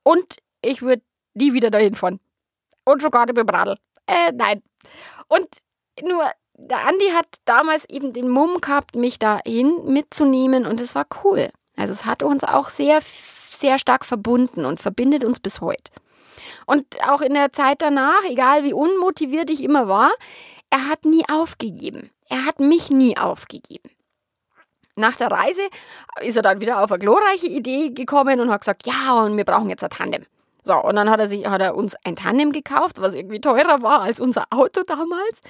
Und 0.02 0.38
ich 0.62 0.82
würde 0.82 1.02
nie 1.34 1.52
wieder 1.52 1.70
dahin 1.70 1.94
fahren. 1.94 2.18
Und 2.84 3.02
nicht 3.02 3.12
mit 3.12 3.36
dem 3.36 3.48
Radl. 3.48 3.76
Äh, 4.06 4.32
nein. 4.34 4.62
Und 5.28 5.46
nur, 6.02 6.24
der 6.54 6.86
Andi 6.86 7.10
hat 7.14 7.26
damals 7.44 7.88
eben 7.88 8.12
den 8.12 8.28
Mumm 8.28 8.60
gehabt, 8.60 8.96
mich 8.96 9.18
dahin 9.18 9.84
mitzunehmen 9.84 10.66
und 10.66 10.80
es 10.80 10.94
war 10.94 11.06
cool. 11.24 11.50
Also 11.76 11.92
es 11.92 12.04
hat 12.04 12.22
uns 12.22 12.44
auch 12.44 12.68
sehr, 12.68 13.00
sehr 13.02 13.78
stark 13.78 14.04
verbunden 14.04 14.64
und 14.64 14.80
verbindet 14.80 15.24
uns 15.24 15.40
bis 15.40 15.60
heute. 15.60 15.92
Und 16.66 16.86
auch 17.08 17.20
in 17.20 17.34
der 17.34 17.52
Zeit 17.52 17.82
danach, 17.82 18.22
egal 18.28 18.64
wie 18.64 18.72
unmotiviert 18.72 19.50
ich 19.50 19.62
immer 19.62 19.88
war, 19.88 20.10
er 20.70 20.88
hat 20.88 21.04
nie 21.04 21.24
aufgegeben. 21.28 22.10
Er 22.28 22.44
hat 22.44 22.60
mich 22.60 22.90
nie 22.90 23.16
aufgegeben. 23.16 23.90
Nach 24.96 25.16
der 25.16 25.30
Reise 25.30 25.62
ist 26.20 26.36
er 26.36 26.42
dann 26.42 26.60
wieder 26.60 26.82
auf 26.82 26.92
eine 26.92 26.98
glorreiche 26.98 27.46
Idee 27.46 27.90
gekommen 27.90 28.40
und 28.40 28.50
hat 28.50 28.60
gesagt, 28.60 28.86
ja, 28.86 29.22
und 29.22 29.36
wir 29.36 29.44
brauchen 29.44 29.70
jetzt 29.70 29.82
ein 29.82 29.90
Tandem. 29.90 30.26
So, 30.64 30.74
und 30.76 30.96
dann 30.96 31.10
hat 31.10 31.20
er, 31.20 31.28
sich, 31.28 31.46
hat 31.46 31.60
er 31.60 31.74
uns 31.74 31.96
ein 32.04 32.16
Tandem 32.16 32.52
gekauft, 32.52 33.00
was 33.00 33.14
irgendwie 33.14 33.40
teurer 33.40 33.82
war 33.82 34.02
als 34.02 34.20
unser 34.20 34.44
Auto 34.50 34.82
damals. 34.86 35.40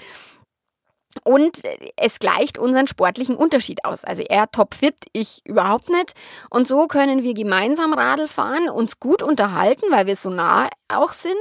Und 1.25 1.63
es 1.97 2.21
gleicht 2.21 2.57
unseren 2.57 2.87
sportlichen 2.87 3.35
Unterschied 3.35 3.85
aus. 3.85 4.05
Also 4.05 4.23
er 4.23 4.49
topfit, 4.51 4.95
ich 5.13 5.41
überhaupt 5.45 5.89
nicht. 5.89 6.15
Und 6.51 6.69
so 6.69 6.87
können 6.87 7.25
wir 7.25 7.35
gemeinsam 7.35 7.93
Radl 7.93 8.29
fahren, 8.29 8.69
uns 8.69 9.01
gut 9.01 9.23
unterhalten, 9.23 9.87
weil 9.91 10.07
wir 10.07 10.15
so 10.15 10.31
nah 10.31 10.69
auch 10.97 11.13
sind 11.13 11.35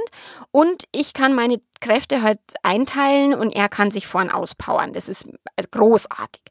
und 0.50 0.84
ich 0.92 1.12
kann 1.12 1.34
meine 1.34 1.60
Kräfte 1.80 2.22
halt 2.22 2.40
einteilen 2.62 3.34
und 3.34 3.50
er 3.50 3.68
kann 3.68 3.90
sich 3.90 4.06
vorn 4.06 4.30
auspowern. 4.30 4.92
Das 4.92 5.08
ist 5.08 5.26
großartig. 5.70 6.42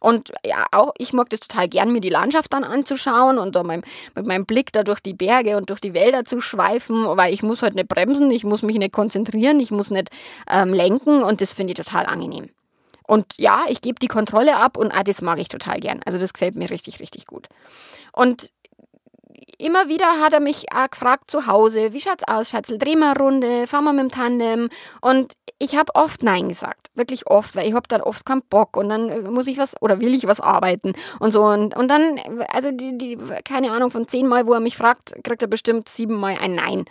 Und 0.00 0.32
ja, 0.44 0.66
auch 0.72 0.92
ich 0.98 1.12
mag 1.12 1.30
das 1.30 1.40
total 1.40 1.68
gern, 1.68 1.92
mir 1.92 2.00
die 2.00 2.10
Landschaft 2.10 2.52
dann 2.52 2.64
anzuschauen 2.64 3.38
und 3.38 3.54
mein, 3.64 3.82
mit 4.14 4.26
meinem 4.26 4.44
Blick 4.44 4.72
da 4.72 4.82
durch 4.82 5.00
die 5.00 5.14
Berge 5.14 5.56
und 5.56 5.70
durch 5.70 5.80
die 5.80 5.94
Wälder 5.94 6.24
zu 6.24 6.40
schweifen, 6.40 7.04
weil 7.16 7.32
ich 7.32 7.42
muss 7.42 7.62
halt 7.62 7.74
nicht 7.74 7.88
bremsen, 7.88 8.30
ich 8.30 8.44
muss 8.44 8.62
mich 8.62 8.76
nicht 8.76 8.92
konzentrieren, 8.92 9.60
ich 9.60 9.70
muss 9.70 9.90
nicht 9.90 10.10
ähm, 10.50 10.72
lenken 10.72 11.22
und 11.22 11.40
das 11.40 11.54
finde 11.54 11.72
ich 11.72 11.78
total 11.78 12.06
angenehm. 12.06 12.50
Und 13.06 13.26
ja, 13.36 13.62
ich 13.68 13.82
gebe 13.82 13.98
die 13.98 14.08
Kontrolle 14.08 14.56
ab 14.56 14.76
und 14.76 14.90
ah, 14.90 15.04
das 15.04 15.20
mag 15.20 15.38
ich 15.38 15.48
total 15.48 15.78
gern. 15.78 16.00
Also 16.04 16.18
das 16.18 16.32
gefällt 16.32 16.56
mir 16.56 16.70
richtig, 16.70 17.00
richtig 17.00 17.26
gut. 17.26 17.48
Und 18.12 18.50
immer 19.64 19.88
wieder 19.88 20.20
hat 20.20 20.34
er 20.34 20.40
mich 20.40 20.66
auch 20.72 20.90
gefragt 20.90 21.30
zu 21.30 21.46
Hause, 21.46 21.92
wie 21.92 22.00
schaut's 22.00 22.24
aus, 22.26 22.50
Schatzel, 22.50 22.78
dreh 22.78 22.96
mal 22.96 23.12
eine 23.12 23.18
Runde, 23.18 23.66
fahren 23.66 23.84
wir 23.84 23.92
mit 23.92 24.02
dem 24.02 24.10
Tandem. 24.10 24.68
Und 25.00 25.32
ich 25.58 25.76
habe 25.76 25.94
oft 25.94 26.22
Nein 26.22 26.48
gesagt, 26.48 26.90
wirklich 26.94 27.26
oft, 27.26 27.56
weil 27.56 27.66
ich 27.66 27.74
habe 27.74 27.88
dann 27.88 28.02
oft 28.02 28.26
keinen 28.26 28.42
Bock 28.42 28.76
und 28.76 28.90
dann 28.90 29.08
äh, 29.08 29.20
muss 29.22 29.46
ich 29.46 29.56
was 29.56 29.80
oder 29.80 30.00
will 30.00 30.14
ich 30.14 30.26
was 30.26 30.40
arbeiten 30.40 30.92
und 31.18 31.32
so. 31.32 31.44
Und, 31.44 31.76
und 31.76 31.88
dann, 31.88 32.20
also 32.48 32.70
die, 32.70 32.98
die, 32.98 33.18
keine 33.44 33.72
Ahnung, 33.72 33.90
von 33.90 34.06
zehn 34.06 34.26
Mal, 34.26 34.46
wo 34.46 34.52
er 34.52 34.60
mich 34.60 34.76
fragt, 34.76 35.14
kriegt 35.24 35.42
er 35.42 35.48
bestimmt 35.48 35.88
sieben 35.88 36.14
Mal 36.14 36.36
ein 36.38 36.54
Nein. 36.54 36.84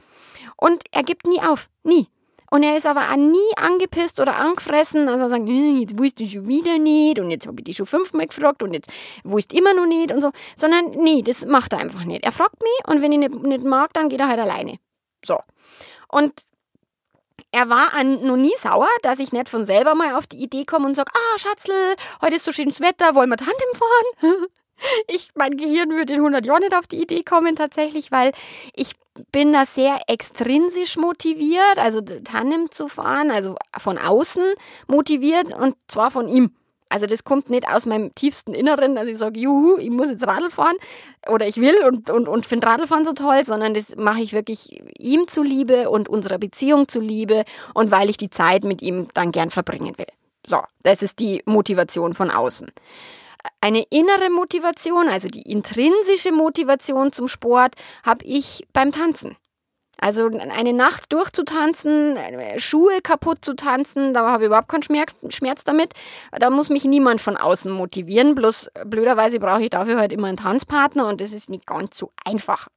Und 0.57 0.83
er 0.91 1.03
gibt 1.03 1.27
nie 1.27 1.41
auf, 1.41 1.69
nie. 1.83 2.07
Und 2.53 2.61
er 2.61 2.77
ist 2.77 2.85
aber 2.85 3.09
auch 3.09 3.15
nie 3.15 3.39
angepisst 3.55 4.19
oder 4.19 4.35
angefressen. 4.35 5.09
Also 5.09 5.27
sagt, 5.27 5.47
hm, 5.47 5.75
jetzt 5.77 5.97
wusste 5.97 6.21
ich 6.21 6.33
schon 6.33 6.47
wieder 6.47 6.77
nicht 6.77 7.17
und 7.17 7.31
jetzt 7.31 7.47
habe 7.47 7.55
ich 7.57 7.63
dich 7.63 7.77
schon 7.77 7.87
fünfmal 7.87 8.27
gefragt 8.27 8.61
und 8.61 8.75
jetzt 8.75 8.91
wusste 9.23 9.55
immer 9.57 9.73
noch 9.73 9.87
nicht 9.87 10.11
und 10.11 10.21
so. 10.21 10.29
Sondern 10.55 10.91
nee, 10.91 11.23
das 11.23 11.47
macht 11.47 11.73
er 11.73 11.79
einfach 11.79 12.03
nicht. 12.03 12.23
Er 12.23 12.31
fragt 12.31 12.61
mich 12.61 12.87
und 12.87 13.01
wenn 13.01 13.11
ich 13.11 13.17
nicht, 13.17 13.33
nicht 13.41 13.63
mag, 13.63 13.91
dann 13.93 14.07
geht 14.07 14.19
er 14.19 14.27
halt 14.27 14.39
alleine. 14.39 14.77
So. 15.25 15.39
Und 16.09 16.31
er 17.51 17.69
war 17.69 17.95
an, 17.95 18.23
noch 18.23 18.37
nie 18.37 18.53
sauer, 18.59 18.89
dass 19.01 19.17
ich 19.17 19.31
nicht 19.31 19.49
von 19.49 19.65
selber 19.65 19.95
mal 19.95 20.13
auf 20.13 20.27
die 20.27 20.37
Idee 20.37 20.63
komme 20.63 20.85
und 20.85 20.93
sage, 20.93 21.11
ah, 21.11 21.39
Schatzl, 21.39 21.95
heute 22.21 22.35
ist 22.35 22.45
so 22.45 22.51
schönes 22.51 22.81
Wetter, 22.81 23.15
wollen 23.15 23.31
wir 23.31 23.37
Tandem 23.37 23.55
fahren? 23.73 24.45
ich, 25.07 25.31
mein 25.33 25.57
Gehirn 25.57 25.89
würde 25.89 26.13
in 26.13 26.19
100 26.19 26.45
Jahren 26.45 26.59
nicht 26.61 26.75
auf 26.75 26.85
die 26.85 27.01
Idee 27.01 27.23
kommen 27.23 27.55
tatsächlich, 27.55 28.11
weil 28.11 28.31
ich 28.75 28.93
bin 29.31 29.53
da 29.53 29.65
sehr 29.65 29.99
extrinsisch 30.07 30.97
motiviert, 30.97 31.77
also 31.77 32.01
Tandem 32.01 32.71
zu 32.71 32.87
fahren, 32.87 33.31
also 33.31 33.55
von 33.77 33.97
außen 33.97 34.43
motiviert 34.87 35.53
und 35.53 35.75
zwar 35.87 36.11
von 36.11 36.27
ihm. 36.27 36.51
Also 36.89 37.07
das 37.07 37.23
kommt 37.23 37.49
nicht 37.49 37.67
aus 37.67 37.87
meinem 37.87 38.13
tiefsten 38.13 38.53
Inneren, 38.53 38.95
dass 38.95 39.07
ich 39.07 39.17
sage, 39.17 39.39
juhu, 39.39 39.77
ich 39.79 39.89
muss 39.89 40.09
jetzt 40.09 40.27
Radl 40.27 40.51
fahren 40.51 40.75
oder 41.27 41.47
ich 41.47 41.57
will 41.57 41.75
und, 41.87 42.11
und, 42.11 42.27
und 42.27 42.45
finde 42.45 42.67
Radlfahren 42.67 43.03
so 43.03 43.13
toll, 43.13 43.43
sondern 43.45 43.73
das 43.73 43.95
mache 43.95 44.21
ich 44.21 44.31
wirklich 44.31 44.79
ihm 44.99 45.27
zuliebe 45.27 45.89
und 45.89 46.07
unserer 46.07 46.37
Beziehung 46.37 46.87
zuliebe 46.87 47.45
und 47.73 47.89
weil 47.89 48.11
ich 48.11 48.17
die 48.17 48.29
Zeit 48.29 48.63
mit 48.63 48.83
ihm 48.83 49.07
dann 49.15 49.31
gern 49.31 49.49
verbringen 49.49 49.97
will. 49.97 50.05
So, 50.45 50.59
das 50.83 51.01
ist 51.01 51.17
die 51.17 51.41
Motivation 51.45 52.13
von 52.13 52.29
außen 52.29 52.71
eine 53.61 53.83
innere 53.89 54.29
Motivation, 54.29 55.07
also 55.07 55.27
die 55.27 55.41
intrinsische 55.41 56.31
Motivation 56.31 57.11
zum 57.11 57.27
Sport, 57.27 57.75
habe 58.05 58.25
ich 58.25 58.65
beim 58.73 58.91
Tanzen. 58.91 59.37
Also 59.99 60.27
eine 60.27 60.73
Nacht 60.73 61.13
durchzutanzen, 61.13 62.17
Schuhe 62.57 62.99
kaputt 63.01 63.45
zu 63.45 63.55
tanzen, 63.55 64.13
da 64.13 64.27
habe 64.27 64.43
ich 64.43 64.47
überhaupt 64.47 64.67
keinen 64.67 64.83
Schmerz, 64.83 65.15
Schmerz 65.29 65.63
damit. 65.63 65.93
Da 66.31 66.49
muss 66.49 66.69
mich 66.69 66.83
niemand 66.83 67.21
von 67.21 67.37
außen 67.37 67.71
motivieren. 67.71 68.35
Bloß 68.35 68.69
blöderweise 68.85 69.39
brauche 69.39 69.63
ich 69.63 69.69
dafür 69.69 69.97
halt 69.97 70.11
immer 70.11 70.27
einen 70.27 70.35
Tanzpartner 70.35 71.07
und 71.07 71.21
das 71.21 71.31
ist 71.31 71.49
nicht 71.49 71.65
ganz 71.65 71.97
so 71.97 72.11
einfach. 72.25 72.67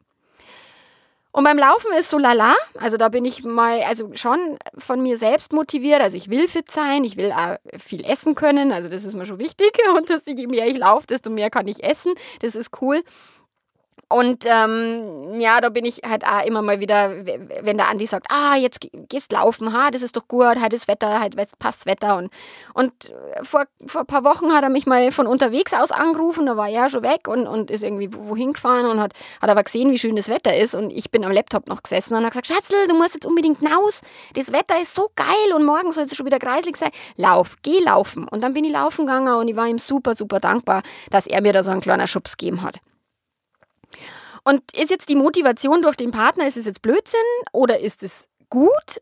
Und 1.37 1.45
beim 1.45 1.59
Laufen 1.59 1.93
ist 1.99 2.09
so 2.09 2.16
lala. 2.16 2.55
Also 2.81 2.97
da 2.97 3.11
bin 3.11 3.26
ich 3.26 3.45
mal, 3.45 3.83
also 3.83 4.11
schon 4.14 4.57
von 4.78 5.02
mir 5.02 5.19
selbst 5.19 5.52
motiviert. 5.52 6.00
Also 6.00 6.16
ich 6.16 6.31
will 6.31 6.49
fit 6.49 6.71
sein, 6.71 7.05
ich 7.05 7.19
will 7.19 7.31
auch 7.31 7.59
viel 7.78 8.07
essen 8.07 8.35
können. 8.35 8.73
Also 8.73 8.88
das 8.88 9.05
ist 9.05 9.12
mir 9.12 9.26
schon 9.26 9.38
wichtig. 9.38 9.76
Und 9.99 10.09
dass 10.09 10.25
je 10.25 10.47
mehr 10.47 10.66
ich 10.66 10.78
laufe, 10.78 11.07
desto 11.07 11.28
mehr 11.28 11.50
kann 11.50 11.69
ich 11.69 11.85
essen. 11.85 12.14
Das 12.40 12.55
ist 12.55 12.71
cool. 12.81 13.02
Und 14.08 14.44
ähm, 14.46 15.40
ja, 15.40 15.60
da 15.60 15.68
bin 15.68 15.84
ich 15.84 16.02
halt 16.08 16.25
auch 16.25 16.44
immer 16.44 16.62
mal 16.62 16.78
wieder, 16.78 17.26
wenn 17.26 17.76
der 17.76 17.88
Andi 17.88 18.06
sagt, 18.06 18.28
ah, 18.30 18.54
jetzt 18.56 18.86
gehst 19.08 19.32
laufen, 19.32 19.72
ha, 19.72 19.90
das 19.90 20.02
ist 20.02 20.16
doch 20.16 20.28
gut, 20.28 20.62
heute 20.62 20.76
ist 20.76 20.86
Wetter, 20.86 21.20
heute 21.20 21.36
passt 21.58 21.80
das 21.80 21.86
Wetter. 21.86 22.16
Und, 22.16 22.30
und 22.72 22.92
vor, 23.42 23.64
vor 23.86 24.02
ein 24.02 24.06
paar 24.06 24.22
Wochen 24.22 24.52
hat 24.52 24.62
er 24.62 24.70
mich 24.70 24.86
mal 24.86 25.10
von 25.10 25.26
unterwegs 25.26 25.72
aus 25.75 25.90
angerufen, 25.90 26.46
da 26.46 26.56
war 26.56 26.68
er 26.68 26.88
schon 26.88 27.02
weg 27.02 27.26
und, 27.26 27.48
und 27.48 27.68
ist 27.68 27.82
irgendwie 27.82 28.08
wohin 28.12 28.52
gefahren 28.52 28.86
und 28.86 29.00
hat, 29.00 29.12
hat 29.42 29.50
aber 29.50 29.64
gesehen, 29.64 29.90
wie 29.90 29.98
schön 29.98 30.14
das 30.14 30.28
Wetter 30.28 30.56
ist. 30.56 30.76
Und 30.76 30.90
ich 30.90 31.10
bin 31.10 31.25
am 31.25 31.32
Laptop 31.32 31.66
noch 31.66 31.82
gesessen 31.82 32.14
und 32.14 32.25
hat 32.25 32.30
gesagt, 32.30 32.46
Schatzl, 32.46 32.86
du 32.88 32.94
musst 32.94 33.14
jetzt 33.14 33.26
unbedingt 33.26 33.58
hinaus, 33.58 34.02
das 34.34 34.52
Wetter 34.52 34.80
ist 34.80 34.94
so 34.94 35.10
geil 35.16 35.52
und 35.52 35.64
morgen 35.64 35.92
soll 35.92 36.04
es 36.04 36.14
schon 36.14 36.26
wieder 36.26 36.38
kreislig 36.38 36.76
sein. 36.76 36.90
Lauf, 37.16 37.56
geh 37.62 37.80
laufen. 37.80 38.28
Und 38.28 38.44
dann 38.44 38.54
bin 38.54 38.64
ich 38.64 38.72
laufen 38.72 39.06
gegangen 39.06 39.34
und 39.34 39.48
ich 39.48 39.56
war 39.56 39.66
ihm 39.66 39.78
super, 39.78 40.14
super 40.14 40.38
dankbar, 40.38 40.82
dass 41.10 41.26
er 41.26 41.42
mir 41.42 41.52
da 41.52 41.64
so 41.64 41.72
einen 41.72 41.80
kleinen 41.80 42.06
Schubs 42.06 42.36
gegeben 42.36 42.62
hat. 42.62 42.76
Und 44.45 44.62
ist 44.76 44.90
jetzt 44.90 45.09
die 45.09 45.16
Motivation 45.16 45.83
durch 45.83 45.97
den 45.97 46.12
Partner, 46.12 46.47
ist 46.47 46.57
es 46.57 46.66
jetzt 46.66 46.83
Blödsinn 46.83 47.19
oder 47.52 47.81
ist 47.81 48.02
es 48.02 48.28
gut? 48.49 49.00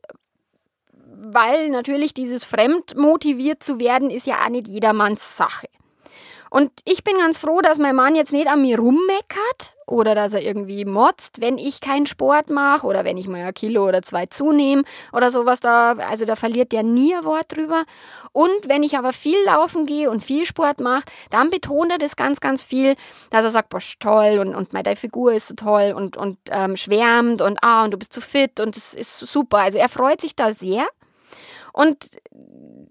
Weil 0.93 1.69
natürlich 1.69 2.14
dieses 2.14 2.45
fremd 2.45 2.97
motiviert 2.97 3.62
zu 3.62 3.79
werden, 3.79 4.11
ist 4.11 4.26
ja 4.26 4.45
auch 4.45 4.49
nicht 4.49 4.69
jedermanns 4.69 5.37
Sache. 5.37 5.69
Und 6.54 6.70
ich 6.84 7.02
bin 7.02 7.18
ganz 7.18 7.38
froh, 7.38 7.62
dass 7.62 7.78
mein 7.78 7.96
Mann 7.96 8.14
jetzt 8.14 8.32
nicht 8.32 8.46
an 8.46 8.62
mir 8.62 8.78
rummeckert 8.78 9.75
oder 9.88 10.14
dass 10.14 10.34
er 10.34 10.42
irgendwie 10.42 10.84
motzt, 10.84 11.40
wenn 11.40 11.58
ich 11.58 11.80
keinen 11.80 12.06
Sport 12.06 12.49
mache 12.49 12.87
oder 12.87 13.04
wenn 13.04 13.16
ich 13.16 13.26
mal 13.26 13.42
ein 13.42 13.54
Kilo 13.54 13.88
oder 13.88 14.02
zwei 14.02 14.26
zunehme 14.26 14.84
oder 15.12 15.32
sowas 15.32 15.58
da. 15.58 15.94
Also 15.94 16.26
da 16.26 16.37
verliert 16.37 16.70
der 16.70 16.84
nie 16.84 17.12
ein 17.12 17.25
Wort 17.25 17.46
drüber. 17.56 17.82
Und 18.30 18.68
wenn 18.68 18.84
ich 18.84 18.96
aber 18.96 19.12
viel 19.12 19.37
laufen 19.44 19.84
gehe 19.84 20.08
und 20.08 20.23
viel 20.23 20.46
Sport 20.46 20.78
mache, 20.78 21.06
dann 21.30 21.50
betont 21.50 21.90
er 21.90 21.99
das 21.99 22.14
ganz, 22.14 22.38
ganz 22.38 22.62
viel, 22.62 22.94
dass 23.30 23.44
er 23.44 23.50
sagt, 23.50 23.70
boah, 23.70 23.80
toll 23.99 24.38
und, 24.38 24.54
und 24.54 24.73
meine 24.73 24.94
Figur 24.94 25.32
ist 25.32 25.49
so 25.49 25.54
toll 25.56 25.92
und, 25.96 26.16
und 26.16 26.38
ähm, 26.52 26.76
schwärmt 26.76 27.42
und 27.42 27.58
ah, 27.62 27.82
und 27.82 27.94
du 27.94 27.99
bist 27.99 28.12
so 28.12 28.20
fit 28.20 28.61
und 28.61 28.76
das 28.76 28.94
ist 28.94 29.18
super. 29.18 29.58
Also 29.58 29.78
er 29.78 29.88
freut 29.88 30.20
sich 30.20 30.37
da 30.37 30.52
sehr. 30.52 30.87
Und 31.75 32.09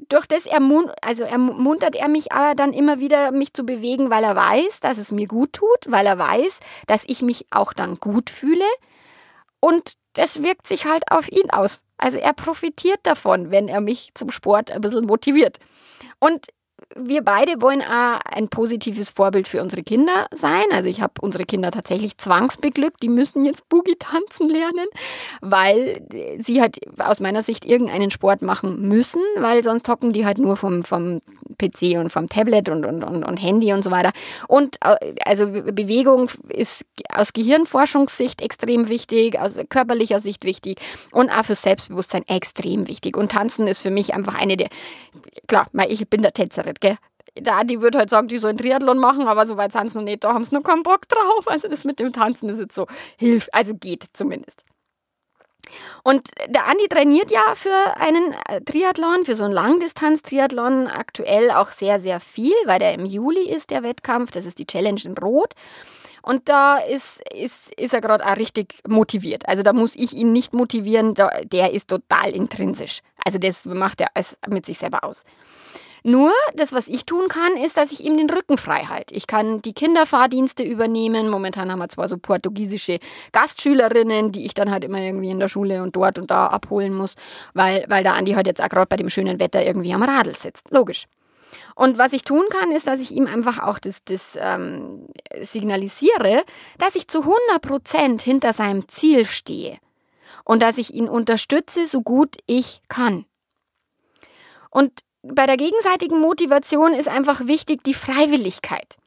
durch 0.09 0.25
das 0.25 0.45
ermun 0.45 0.91
also 1.01 1.23
ermuntert 1.23 1.95
er 1.95 2.09
mich 2.09 2.33
aber 2.33 2.53
dann 2.53 2.73
immer 2.73 2.99
wieder, 2.99 3.31
mich 3.31 3.53
zu 3.53 3.63
bewegen, 3.63 4.09
weil 4.09 4.25
er 4.25 4.35
weiß, 4.35 4.81
dass 4.81 4.97
es 4.97 5.13
mir 5.13 5.25
gut 5.25 5.53
tut, 5.53 5.85
weil 5.87 6.05
er 6.05 6.17
weiß, 6.17 6.59
dass 6.85 7.05
ich 7.07 7.21
mich 7.21 7.47
auch 7.49 7.71
dann 7.71 7.95
gut 7.95 8.29
fühle. 8.29 8.65
Und 9.61 9.93
das 10.15 10.43
wirkt 10.43 10.67
sich 10.67 10.83
halt 10.83 11.09
auf 11.09 11.31
ihn 11.31 11.49
aus. 11.49 11.83
Also 11.97 12.17
er 12.17 12.33
profitiert 12.33 12.99
davon, 13.03 13.51
wenn 13.51 13.69
er 13.69 13.79
mich 13.79 14.11
zum 14.15 14.31
Sport 14.31 14.69
ein 14.69 14.81
bisschen 14.81 15.05
motiviert. 15.05 15.59
Und 16.19 16.47
wir 16.95 17.23
beide 17.23 17.61
wollen 17.61 17.81
auch 17.81 18.19
ein 18.25 18.49
positives 18.49 19.11
Vorbild 19.11 19.47
für 19.47 19.61
unsere 19.61 19.83
Kinder 19.83 20.27
sein. 20.33 20.65
Also 20.71 20.89
ich 20.89 21.01
habe 21.01 21.13
unsere 21.21 21.45
Kinder 21.45 21.71
tatsächlich 21.71 22.17
zwangsbeglückt. 22.17 23.01
Die 23.01 23.09
müssen 23.09 23.45
jetzt 23.45 23.67
Boogie 23.69 23.95
tanzen 23.97 24.49
lernen, 24.49 24.87
weil 25.41 26.01
sie 26.39 26.61
halt 26.61 26.79
aus 26.99 27.19
meiner 27.19 27.41
Sicht 27.41 27.65
irgendeinen 27.65 28.11
Sport 28.11 28.41
machen 28.41 28.87
müssen, 28.87 29.21
weil 29.37 29.63
sonst 29.63 29.87
hocken 29.89 30.13
die 30.13 30.25
halt 30.25 30.37
nur 30.37 30.57
vom, 30.57 30.83
vom 30.83 31.19
PC 31.57 31.97
und 31.99 32.11
vom 32.11 32.27
Tablet 32.27 32.69
und, 32.69 32.85
und, 32.85 33.03
und, 33.03 33.23
und 33.23 33.37
Handy 33.37 33.73
und 33.73 33.83
so 33.83 33.91
weiter. 33.91 34.11
Und 34.47 34.77
äh, 34.83 35.15
also 35.25 35.45
Bewegung 35.47 36.29
ist 36.49 36.85
aus 37.13 37.33
Gehirnforschungssicht 37.33 38.41
extrem 38.41 38.89
wichtig, 38.89 39.39
aus 39.39 39.57
körperlicher 39.69 40.19
Sicht 40.19 40.45
wichtig 40.45 40.79
und 41.11 41.29
auch 41.29 41.45
für 41.45 41.55
Selbstbewusstsein 41.55 42.27
extrem 42.27 42.87
wichtig. 42.87 43.17
Und 43.17 43.31
Tanzen 43.31 43.67
ist 43.67 43.81
für 43.81 43.91
mich 43.91 44.13
einfach 44.13 44.35
eine 44.35 44.57
der, 44.57 44.69
klar, 45.47 45.67
ich 45.87 46.07
bin 46.09 46.21
der 46.21 46.33
Tänzerin, 46.33 46.72
gell? 46.81 46.97
Der 47.37 47.55
Adi 47.55 47.81
würde 47.81 47.97
halt 47.97 48.09
sagen, 48.09 48.27
die 48.27 48.37
sollen 48.37 48.57
Triathlon 48.57 48.99
machen, 48.99 49.27
aber 49.27 49.47
so 49.47 49.57
weit 49.57 49.71
sind 49.71 49.91
sie 49.91 49.97
noch 49.97 50.05
nicht, 50.05 50.23
da 50.23 50.33
haben 50.33 50.43
sie 50.43 50.53
noch 50.53 50.63
keinen 50.63 50.83
Bock 50.83 51.07
drauf. 51.07 51.47
Also 51.47 51.67
das 51.67 51.83
mit 51.83 51.99
dem 51.99 52.13
Tanzen 52.13 52.49
ist 52.49 52.59
jetzt 52.59 52.75
so, 52.75 52.85
hilft, 53.17 53.53
also 53.53 53.73
geht 53.73 54.05
zumindest. 54.13 54.63
Und 56.03 56.29
der 56.47 56.67
Andi 56.67 56.87
trainiert 56.87 57.31
ja 57.31 57.55
für 57.55 57.97
einen 57.97 58.35
äh, 58.49 58.61
Triathlon, 58.61 59.25
für 59.25 59.35
so 59.35 59.45
einen 59.45 59.53
Langdistanz-Triathlon 59.53 60.87
aktuell 60.87 61.51
auch 61.51 61.71
sehr, 61.71 61.99
sehr 61.99 62.19
viel, 62.19 62.53
weil 62.65 62.79
der 62.79 62.93
im 62.93 63.05
Juli 63.05 63.49
ist, 63.49 63.69
der 63.69 63.83
Wettkampf. 63.83 64.31
Das 64.31 64.45
ist 64.45 64.59
die 64.59 64.67
Challenge 64.67 65.01
in 65.03 65.17
Rot. 65.17 65.53
Und 66.21 66.47
da 66.47 66.77
ist, 66.77 67.21
ist, 67.33 67.73
ist 67.75 67.93
er 67.93 67.99
gerade 67.99 68.25
auch 68.25 68.37
richtig 68.37 68.75
motiviert. 68.87 69.47
Also 69.47 69.61
da 69.61 69.73
muss 69.73 69.95
ich 69.95 70.13
ihn 70.13 70.31
nicht 70.31 70.53
motivieren, 70.53 71.15
der 71.15 71.71
ist 71.73 71.89
total 71.89 72.31
intrinsisch. 72.31 72.99
Also 73.25 73.39
das 73.39 73.65
macht 73.65 73.99
er 73.99 74.09
mit 74.47 74.65
sich 74.65 74.77
selber 74.77 75.03
aus. 75.03 75.23
Nur, 76.03 76.31
das, 76.55 76.73
was 76.73 76.89
ich 76.89 77.05
tun 77.05 77.29
kann, 77.29 77.55
ist, 77.55 77.77
dass 77.77 77.93
ich 77.93 78.03
ihm 78.03 78.17
den 78.17 78.29
Rücken 78.29 78.57
frei 78.57 78.83
halte. 78.83 79.13
Ich 79.15 79.25
kann 79.25 79.61
die 79.61 79.73
Kinderfahrdienste 79.73 80.61
übernehmen. 80.61 81.29
Momentan 81.29 81.71
haben 81.71 81.79
wir 81.79 81.87
zwar 81.87 82.09
so 82.09 82.17
portugiesische 82.17 82.99
Gastschülerinnen, 83.31 84.33
die 84.33 84.45
ich 84.45 84.53
dann 84.53 84.69
halt 84.69 84.83
immer 84.83 84.99
irgendwie 84.99 85.29
in 85.29 85.39
der 85.39 85.47
Schule 85.47 85.81
und 85.81 85.95
dort 85.95 86.19
und 86.19 86.29
da 86.29 86.47
abholen 86.47 86.93
muss, 86.93 87.15
weil, 87.53 87.85
weil 87.87 88.03
der 88.03 88.15
Andi 88.15 88.33
halt 88.33 88.47
jetzt 88.47 88.61
auch 88.61 88.67
gerade 88.67 88.87
bei 88.87 88.97
dem 88.97 89.09
schönen 89.09 89.39
Wetter 89.39 89.63
irgendwie 89.63 89.93
am 89.93 90.03
Radl 90.03 90.35
sitzt. 90.35 90.71
Logisch. 90.71 91.05
Und 91.75 91.97
was 91.97 92.13
ich 92.13 92.23
tun 92.23 92.43
kann, 92.49 92.71
ist, 92.71 92.85
dass 92.87 92.99
ich 92.99 93.11
ihm 93.11 93.25
einfach 93.25 93.59
auch 93.59 93.79
das, 93.79 94.03
das 94.03 94.37
ähm, 94.39 95.07
signalisiere, 95.41 96.43
dass 96.77 96.95
ich 96.95 97.07
zu 97.07 97.19
100 97.19 97.61
Prozent 97.61 98.21
hinter 98.21 98.53
seinem 98.53 98.87
Ziel 98.89 99.25
stehe. 99.25 99.77
und 100.43 100.61
dass 100.61 100.77
ich 100.77 100.93
ihn 100.93 101.07
unterstütze, 101.07 101.87
so 101.87 102.01
gut 102.01 102.35
ich 102.45 102.81
kann. 102.89 103.25
Und 104.69 104.91
bei 105.23 105.45
der 105.45 105.57
gegenseitigen 105.57 106.19
Motivation 106.19 106.93
ist 106.93 107.07
einfach 107.07 107.47
wichtig 107.47 107.83
die 107.83 107.93
Freiwilligkeit. 107.93 108.97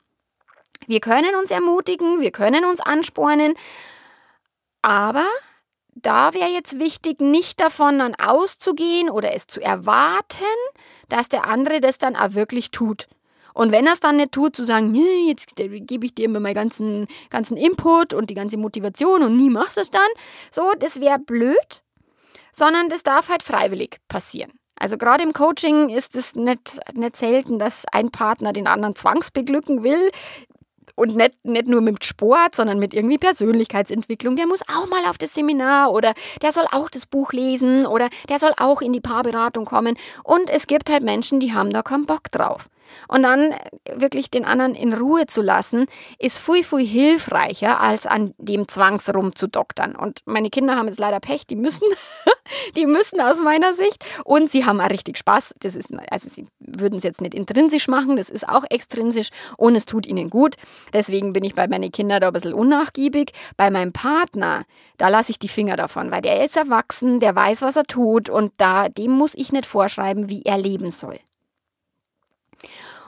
Wir 0.87 1.01
können 1.01 1.35
uns 1.37 1.51
ermutigen, 1.51 2.21
wir 2.21 2.31
können 2.31 2.65
uns 2.65 2.81
anspornen, 2.81 3.55
aber 4.83 5.27
da 5.95 6.35
wäre 6.35 6.51
jetzt 6.51 6.79
wichtig, 6.79 7.21
nicht 7.21 7.61
davon 7.61 7.99
dann 7.99 8.15
auszugehen 8.15 9.11
oder 9.11 9.35
es 9.35 9.47
zu 9.47 9.61
erwarten, 9.61 10.45
dass 11.09 11.29
der 11.29 11.47
andere 11.47 11.81
das 11.81 11.99
dann 11.99 12.17
auch 12.17 12.35
wirklich 12.35 12.71
tut. 12.71 13.09
Und 13.55 13.73
wenn 13.73 13.87
er 13.87 13.95
es 13.95 14.01
dann 14.01 14.17
nicht 14.17 14.33
tut, 14.33 14.55
zu 14.55 14.65
sagen, 14.65 14.91
nee, 14.91 15.29
jetzt 15.29 15.57
gebe 15.57 16.05
ich 16.05 16.15
dir 16.15 16.27
immer 16.27 16.41
meinen 16.41 16.55
ganzen, 16.55 17.07
ganzen 17.31 17.57
Input 17.57 18.13
und 18.13 18.29
die 18.29 18.35
ganze 18.35 18.59
Motivation 18.59 19.23
und 19.23 19.37
nie 19.37 19.49
machst 19.49 19.79
es 19.79 19.91
dann, 19.91 20.09
so, 20.51 20.73
das 20.79 21.01
wäre 21.01 21.19
blöd, 21.19 21.83
sondern 22.53 22.91
das 22.91 23.03
darf 23.03 23.31
halt 23.31 23.43
freiwillig 23.43 23.99
passieren. 24.09 24.53
Also 24.79 24.99
gerade 24.99 25.23
im 25.23 25.33
Coaching 25.33 25.89
ist 25.89 26.17
es 26.17 26.35
nicht, 26.35 26.79
nicht 26.93 27.17
selten, 27.17 27.59
dass 27.59 27.85
ein 27.93 28.11
Partner 28.11 28.53
den 28.53 28.67
anderen 28.67 28.95
zwangsbeglücken 28.95 29.83
will 29.83 30.11
und 30.97 31.15
nicht, 31.15 31.45
nicht 31.45 31.69
nur 31.69 31.81
mit 31.81 32.05
Sport, 32.05 32.57
sondern 32.57 32.79
mit 32.79 32.95
irgendwie 32.95 33.19
Persönlichkeitsentwicklung. 33.19 34.37
Der 34.37 34.47
muss 34.47 34.63
auch 34.63 34.89
mal 34.89 35.05
auf 35.09 35.19
das 35.19 35.35
Seminar 35.35 35.93
oder 35.93 36.15
der 36.43 36.53
soll 36.53 36.65
auch 36.73 36.91
das 36.91 37.07
Buch 37.07 37.33
lesen 37.33 37.87
oder 37.87 38.09
der 38.29 38.39
soll 38.39 38.53
auch 38.59 38.83
in 38.83 38.93
die 38.93 39.01
Paarberatung 39.01 39.65
kommen. 39.65 39.97
Und 40.25 40.51
es 40.51 40.67
gibt 40.67 40.91
halt 40.91 41.03
Menschen, 41.03 41.41
die 41.41 41.53
haben 41.53 41.73
da 41.73 41.83
keinen 41.83 42.07
Bock 42.07 42.31
drauf. 42.31 42.69
Und 43.09 43.23
dann 43.23 43.55
wirklich 43.95 44.31
den 44.31 44.45
anderen 44.45 44.75
in 44.75 44.93
Ruhe 44.93 45.27
zu 45.27 45.43
lassen, 45.43 45.87
ist 46.19 46.39
viel, 46.39 46.65
viel 46.65 46.87
hilfreicher, 46.87 47.81
als 47.81 48.07
an 48.07 48.35
dem 48.39 48.69
Zwangs 48.69 49.13
rumzudoktern. 49.13 49.95
Und 49.97 50.21
meine 50.25 50.51
Kinder 50.51 50.77
haben 50.77 50.89
jetzt 50.89 51.01
leider 51.01 51.21
Pech, 51.21 51.47
die 51.47 51.57
müssen, 51.57 51.87
die 52.77 52.87
müssen 52.87 53.21
aus 53.21 53.41
meiner 53.41 53.75
Sicht. 53.75 54.05
Und 54.25 54.51
sie 54.51 54.65
haben 54.65 54.81
auch 54.81 54.91
richtig 54.91 55.19
Spaß. 55.19 55.55
Das 55.61 55.75
ist, 55.75 55.91
also 56.11 56.29
sie 56.29 56.47
würden 56.59 56.99
es 56.99 57.05
jetzt 57.05 57.21
nicht 57.21 57.35
intrinsisch 57.35 57.89
machen, 57.89 58.17
das 58.17 58.31
ist 58.31 58.49
auch 58.49 58.65
extrinsisch 58.71 59.31
und 59.57 59.77
es 59.77 59.87
tut 59.87 60.07
ihnen 60.07 60.31
gut. 60.31 60.57
Deswegen 60.93 61.33
bin 61.33 61.45
ich 61.45 61.55
bei 61.55 61.69
meinen 61.69 61.93
Kindern 61.93 62.21
da 62.21 62.29
ein 62.29 62.33
bisschen 62.33 62.55
unnachgiebig. 62.55 63.33
Bei 63.57 63.71
meinem 63.71 63.93
Partner, 63.93 64.65
da 64.99 65.09
lasse 65.09 65.33
ich 65.33 65.39
die 65.39 65.49
Finger 65.49 65.77
davon, 65.77 66.11
weil 66.11 66.23
der 66.23 66.45
ist 66.45 66.57
erwachsen, 66.57 67.21
der 67.21 67.35
weiß, 67.35 67.63
was 67.63 67.77
er 67.77 67.85
tut 67.85 68.29
und 68.29 68.53
da, 68.57 68.89
dem 68.89 69.13
muss 69.13 69.35
ich 69.35 69.53
nicht 69.53 69.67
vorschreiben, 69.67 70.29
wie 70.29 70.43
er 70.43 70.59
leben 70.59 70.91
soll. 70.91 71.19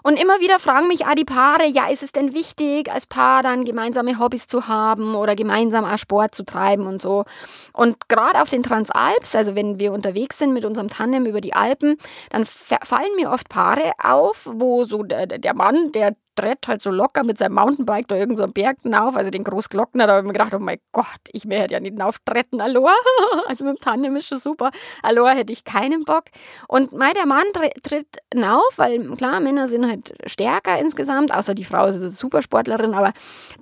Und 0.02 0.20
immer 0.20 0.40
wieder 0.40 0.58
fragen 0.58 0.88
mich 0.88 1.06
auch 1.06 1.14
die 1.14 1.24
Paare, 1.24 1.66
ja, 1.66 1.88
ist 1.88 2.02
es 2.02 2.12
denn 2.12 2.34
wichtig, 2.34 2.92
als 2.92 3.06
Paar 3.06 3.42
dann 3.42 3.64
gemeinsame 3.64 4.18
Hobbys 4.18 4.46
zu 4.46 4.68
haben 4.68 5.14
oder 5.14 5.34
gemeinsam 5.34 5.84
auch 5.84 5.98
Sport 5.98 6.34
zu 6.34 6.44
treiben 6.44 6.86
und 6.86 7.02
so. 7.02 7.24
Und 7.72 8.08
gerade 8.08 8.40
auf 8.42 8.50
den 8.50 8.62
Transalps, 8.62 9.34
also 9.34 9.54
wenn 9.54 9.78
wir 9.78 9.92
unterwegs 9.92 10.38
sind 10.38 10.52
mit 10.52 10.64
unserem 10.64 10.88
Tandem 10.88 11.26
über 11.26 11.40
die 11.40 11.54
Alpen, 11.54 11.96
dann 12.30 12.44
fallen 12.44 13.14
mir 13.16 13.30
oft 13.30 13.48
Paare 13.48 13.92
auf, 14.02 14.48
wo 14.50 14.84
so 14.84 15.02
der, 15.02 15.26
der 15.26 15.54
Mann, 15.54 15.92
der 15.92 16.16
tritt 16.38 16.68
halt 16.68 16.82
so 16.82 16.90
locker 16.90 17.24
mit 17.24 17.38
seinem 17.38 17.54
Mountainbike 17.54 18.06
da 18.08 18.16
irgend 18.16 18.38
so 18.38 18.46
Berg 18.46 18.78
hinauf, 18.82 19.16
also 19.16 19.30
den 19.30 19.44
Großglockner, 19.44 20.06
da 20.06 20.12
habe 20.14 20.20
ich 20.20 20.26
mir 20.26 20.32
gedacht, 20.32 20.54
oh 20.54 20.58
mein 20.58 20.78
Gott, 20.92 21.20
ich 21.32 21.48
werde 21.48 21.74
ja 21.74 21.80
nicht 21.80 22.00
auftreten, 22.00 22.60
Aloha. 22.60 22.94
Also 23.46 23.64
mit 23.64 23.78
dem 23.78 23.80
Tandem 23.80 24.16
ist 24.16 24.28
schon 24.28 24.38
super. 24.38 24.70
Aloha 25.02 25.30
hätte 25.30 25.52
ich 25.52 25.64
keinen 25.64 26.04
Bock. 26.04 26.24
Und 26.66 26.92
mein, 26.92 27.14
der 27.14 27.26
Mann 27.26 27.44
tritt 27.82 28.06
hinauf, 28.32 28.74
weil 28.76 29.00
klar, 29.16 29.40
Männer 29.40 29.68
sind 29.68 29.88
halt 29.88 30.14
stärker 30.26 30.78
insgesamt, 30.78 31.32
außer 31.32 31.54
die 31.54 31.64
Frau 31.64 31.86
ist 31.86 31.96
eine 31.96 32.10
Supersportlerin, 32.10 32.94
aber 32.94 33.12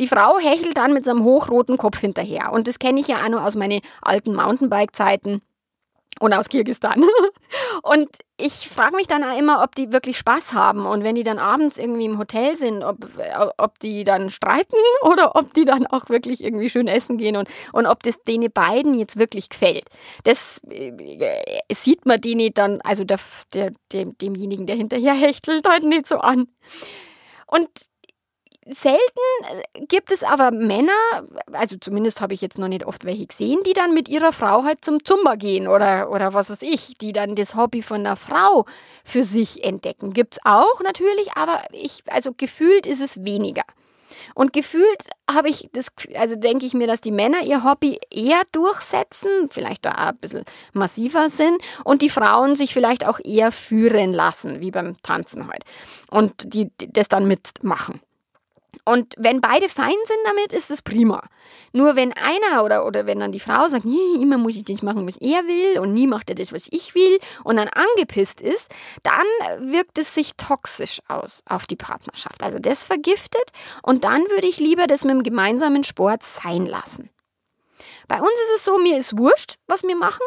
die 0.00 0.08
Frau 0.08 0.38
hechelt 0.38 0.76
dann 0.76 0.92
mit 0.92 1.04
seinem 1.04 1.24
hochroten 1.24 1.76
Kopf 1.78 1.98
hinterher. 1.98 2.52
Und 2.52 2.68
das 2.68 2.78
kenne 2.78 3.00
ich 3.00 3.08
ja 3.08 3.22
auch 3.22 3.28
nur 3.28 3.44
aus 3.44 3.54
meinen 3.54 3.80
alten 4.02 4.34
Mountainbike-Zeiten 4.34 5.40
und 6.20 6.32
aus 6.32 6.48
Kirgistan. 6.48 7.04
Und 7.82 8.08
ich 8.38 8.68
frage 8.68 8.96
mich 8.96 9.06
dann 9.06 9.22
auch 9.22 9.38
immer, 9.38 9.62
ob 9.62 9.74
die 9.74 9.92
wirklich 9.92 10.18
Spaß 10.18 10.52
haben 10.52 10.84
und 10.84 11.04
wenn 11.04 11.14
die 11.14 11.22
dann 11.22 11.38
abends 11.38 11.78
irgendwie 11.78 12.04
im 12.04 12.18
Hotel 12.18 12.56
sind, 12.56 12.82
ob, 12.82 13.08
ob 13.56 13.78
die 13.78 14.04
dann 14.04 14.30
streiten 14.30 14.76
oder 15.02 15.36
ob 15.36 15.54
die 15.54 15.64
dann 15.64 15.86
auch 15.86 16.08
wirklich 16.10 16.42
irgendwie 16.44 16.68
schön 16.68 16.88
essen 16.88 17.16
gehen 17.16 17.36
und, 17.36 17.48
und 17.72 17.86
ob 17.86 18.02
das 18.02 18.22
denen 18.24 18.50
beiden 18.52 18.98
jetzt 18.98 19.18
wirklich 19.18 19.48
gefällt. 19.48 19.84
Das 20.24 20.60
äh, 20.68 20.92
sieht 21.72 22.04
man 22.04 22.20
nicht 22.20 22.58
dann, 22.58 22.80
also 22.82 23.04
der, 23.04 23.20
der, 23.54 23.72
dem, 23.92 24.18
demjenigen, 24.18 24.66
der 24.66 24.76
hinterher 24.76 25.14
hechtelt, 25.14 25.66
halt 25.68 25.84
nicht 25.84 26.06
so 26.06 26.18
an. 26.18 26.48
Und 27.46 27.68
Selten 28.68 28.98
äh, 29.74 29.86
gibt 29.86 30.10
es 30.10 30.24
aber 30.24 30.50
Männer, 30.50 30.90
also 31.52 31.76
zumindest 31.76 32.20
habe 32.20 32.34
ich 32.34 32.40
jetzt 32.40 32.58
noch 32.58 32.66
nicht 32.66 32.84
oft 32.84 33.04
welche 33.04 33.26
gesehen, 33.26 33.60
die 33.64 33.74
dann 33.74 33.94
mit 33.94 34.08
ihrer 34.08 34.32
Frau 34.32 34.64
halt 34.64 34.84
zum 34.84 35.04
Zumba 35.04 35.36
gehen 35.36 35.68
oder, 35.68 36.10
oder 36.10 36.34
was 36.34 36.50
weiß 36.50 36.62
ich, 36.62 36.98
die 36.98 37.12
dann 37.12 37.36
das 37.36 37.54
Hobby 37.54 37.82
von 37.82 38.02
der 38.02 38.16
Frau 38.16 38.66
für 39.04 39.22
sich 39.22 39.62
entdecken. 39.62 40.12
Gibt 40.12 40.34
es 40.34 40.38
auch 40.44 40.80
natürlich, 40.82 41.30
aber 41.36 41.62
ich, 41.70 42.02
also 42.06 42.32
gefühlt 42.36 42.86
ist 42.86 43.00
es 43.00 43.24
weniger. 43.24 43.62
Und 44.34 44.52
gefühlt 44.52 45.04
habe 45.30 45.48
ich 45.48 45.68
das, 45.72 45.88
also 46.14 46.34
denke 46.34 46.66
ich 46.66 46.74
mir, 46.74 46.88
dass 46.88 47.00
die 47.00 47.12
Männer 47.12 47.42
ihr 47.42 47.62
Hobby 47.62 48.00
eher 48.10 48.42
durchsetzen, 48.50 49.48
vielleicht 49.50 49.84
da 49.84 49.92
ein 49.92 50.16
bisschen 50.16 50.44
massiver 50.72 51.28
sind 51.28 51.58
und 51.84 52.02
die 52.02 52.10
Frauen 52.10 52.56
sich 52.56 52.72
vielleicht 52.72 53.06
auch 53.06 53.20
eher 53.22 53.52
führen 53.52 54.12
lassen, 54.12 54.60
wie 54.60 54.72
beim 54.72 55.00
Tanzen 55.02 55.46
halt. 55.46 55.64
Und 56.10 56.52
die, 56.52 56.70
die 56.80 56.92
das 56.92 57.08
dann 57.08 57.28
mitmachen. 57.28 58.00
Und 58.84 59.14
wenn 59.16 59.40
beide 59.40 59.68
fein 59.68 59.94
sind 60.06 60.18
damit, 60.24 60.52
ist 60.52 60.70
es 60.70 60.82
prima. 60.82 61.22
Nur 61.72 61.96
wenn 61.96 62.12
einer 62.12 62.64
oder, 62.64 62.86
oder 62.86 63.06
wenn 63.06 63.20
dann 63.20 63.32
die 63.32 63.40
Frau 63.40 63.68
sagt, 63.68 63.84
immer 63.84 64.38
muss 64.38 64.56
ich 64.56 64.64
das 64.64 64.82
machen, 64.82 65.06
was 65.06 65.16
er 65.16 65.46
will 65.46 65.78
und 65.78 65.92
nie 65.92 66.06
macht 66.06 66.28
er 66.28 66.34
das, 66.34 66.52
was 66.52 66.68
ich 66.70 66.94
will 66.94 67.18
und 67.44 67.56
dann 67.56 67.68
angepisst 67.68 68.40
ist, 68.40 68.70
dann 69.02 69.70
wirkt 69.70 69.98
es 69.98 70.14
sich 70.14 70.32
toxisch 70.36 71.00
aus 71.08 71.42
auf 71.48 71.66
die 71.66 71.76
Partnerschaft. 71.76 72.42
Also 72.42 72.58
das 72.58 72.84
vergiftet 72.84 73.44
und 73.82 74.04
dann 74.04 74.22
würde 74.30 74.46
ich 74.46 74.58
lieber 74.58 74.86
das 74.86 75.04
mit 75.04 75.14
dem 75.14 75.22
gemeinsamen 75.22 75.84
Sport 75.84 76.22
sein 76.22 76.66
lassen. 76.66 77.10
Bei 78.08 78.20
uns 78.20 78.30
ist 78.30 78.56
es 78.56 78.64
so, 78.64 78.78
mir 78.78 78.96
ist 78.96 79.18
wurscht, 79.18 79.56
was 79.66 79.82
wir 79.82 79.96
machen. 79.96 80.24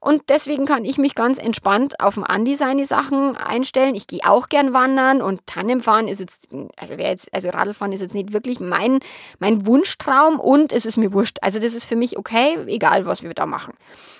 Und 0.00 0.22
deswegen 0.28 0.64
kann 0.64 0.84
ich 0.84 0.96
mich 0.96 1.14
ganz 1.14 1.38
entspannt 1.38 2.00
auf 2.00 2.14
dem 2.14 2.24
Andi 2.24 2.56
seine 2.56 2.86
Sachen 2.86 3.36
einstellen. 3.36 3.94
Ich 3.94 4.06
gehe 4.06 4.20
auch 4.24 4.48
gern 4.48 4.72
wandern 4.72 5.20
und 5.20 5.46
Tandemfahren 5.46 6.08
ist 6.08 6.20
jetzt, 6.20 6.48
also 6.76 6.96
wer 6.96 7.10
jetzt, 7.10 7.32
also 7.34 7.50
Radlfahren 7.50 7.92
ist 7.92 8.00
jetzt 8.00 8.14
nicht 8.14 8.32
wirklich 8.32 8.60
mein, 8.60 9.00
mein 9.38 9.66
Wunschtraum 9.66 10.40
und 10.40 10.72
es 10.72 10.86
ist 10.86 10.96
mir 10.96 11.12
wurscht. 11.12 11.38
Also 11.42 11.58
das 11.58 11.74
ist 11.74 11.84
für 11.84 11.96
mich 11.96 12.16
okay, 12.16 12.56
egal 12.66 13.04
was 13.04 13.22
wir 13.22 13.34
da 13.34 13.44
machen. 13.44 13.74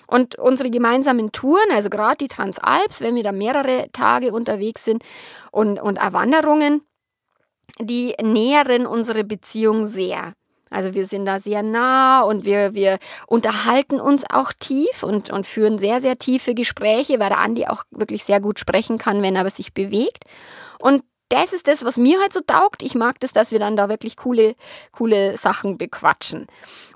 Und 0.06 0.36
unsere 0.36 0.70
gemeinsamen 0.70 1.32
Touren, 1.32 1.70
also 1.72 1.88
gerade 1.88 2.18
die 2.18 2.28
Transalps, 2.28 3.00
wenn 3.00 3.14
wir 3.14 3.22
da 3.22 3.32
mehrere 3.32 3.86
Tage 3.92 4.32
unterwegs 4.32 4.84
sind 4.84 5.02
und, 5.50 5.80
und 5.80 5.98
Wanderungen, 6.12 6.82
die 7.78 8.14
nähren 8.22 8.86
unsere 8.86 9.24
Beziehung 9.24 9.86
sehr. 9.86 10.34
Also 10.70 10.94
wir 10.94 11.06
sind 11.06 11.26
da 11.26 11.40
sehr 11.40 11.62
nah 11.62 12.22
und 12.22 12.44
wir, 12.44 12.74
wir 12.74 12.98
unterhalten 13.26 14.00
uns 14.00 14.24
auch 14.30 14.52
tief 14.58 15.02
und, 15.02 15.30
und 15.30 15.46
führen 15.46 15.78
sehr, 15.78 16.00
sehr 16.00 16.18
tiefe 16.18 16.54
Gespräche, 16.54 17.18
weil 17.18 17.28
der 17.28 17.38
Andi 17.38 17.66
auch 17.66 17.84
wirklich 17.90 18.24
sehr 18.24 18.40
gut 18.40 18.58
sprechen 18.58 18.96
kann, 18.96 19.22
wenn 19.22 19.36
er 19.36 19.50
sich 19.50 19.74
bewegt. 19.74 20.24
Und 20.78 21.02
das 21.30 21.52
ist 21.52 21.68
das, 21.68 21.84
was 21.84 21.96
mir 21.96 22.20
halt 22.20 22.32
so 22.32 22.40
taugt. 22.40 22.82
Ich 22.82 22.96
mag 22.96 23.20
das, 23.20 23.32
dass 23.32 23.52
wir 23.52 23.60
dann 23.60 23.76
da 23.76 23.88
wirklich 23.88 24.16
coole, 24.16 24.56
coole 24.90 25.38
Sachen 25.38 25.78
bequatschen. 25.78 26.48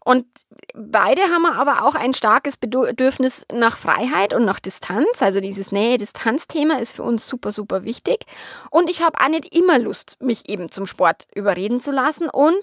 Und 0.05 0.27
beide 0.75 1.23
haben 1.23 1.47
aber 1.47 1.85
auch 1.85 1.95
ein 1.95 2.15
starkes 2.15 2.57
Bedürfnis 2.57 3.47
nach 3.53 3.79
Freiheit 3.79 4.35
und 4.35 4.45
nach 4.45 4.59
Distanz. 4.59 5.23
Also 5.23 5.41
dieses 5.41 5.71
Nähe-Distanz-Thema 5.71 6.81
ist 6.81 6.93
für 6.97 7.05
uns 7.05 7.29
super, 7.29 7.53
super 7.53 7.85
wichtig. 7.85 8.27
Und 8.71 8.91
ich 8.91 9.03
habe 9.03 9.21
auch 9.21 9.29
nicht 9.29 9.55
immer 9.55 9.79
Lust, 9.79 10.17
mich 10.21 10.49
eben 10.49 10.69
zum 10.69 10.87
Sport 10.87 11.29
überreden 11.35 11.79
zu 11.79 11.93
lassen. 11.93 12.29
Und 12.29 12.59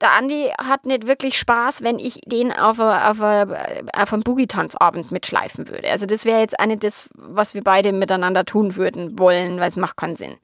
der 0.00 0.12
Andi 0.12 0.50
hat 0.58 0.86
nicht 0.86 1.06
wirklich 1.06 1.38
Spaß, 1.38 1.82
wenn 1.82 1.98
ich 1.98 2.20
den 2.26 2.52
auf, 2.52 2.78
auf, 2.78 3.20
auf 3.20 4.12
einen 4.12 4.22
Boogie-Tanzabend 4.22 5.10
mitschleifen 5.12 5.68
würde. 5.68 5.90
Also 5.90 6.06
das 6.06 6.24
wäre 6.24 6.40
jetzt 6.40 6.56
nicht 6.66 6.84
das, 6.84 7.08
was 7.14 7.54
wir 7.54 7.62
beide 7.62 7.92
miteinander 7.92 8.44
tun 8.44 8.76
würden 8.76 9.18
wollen, 9.18 9.58
weil 9.58 9.68
es 9.68 9.76
macht 9.76 9.96
keinen 9.96 10.16
Sinn. 10.16 10.36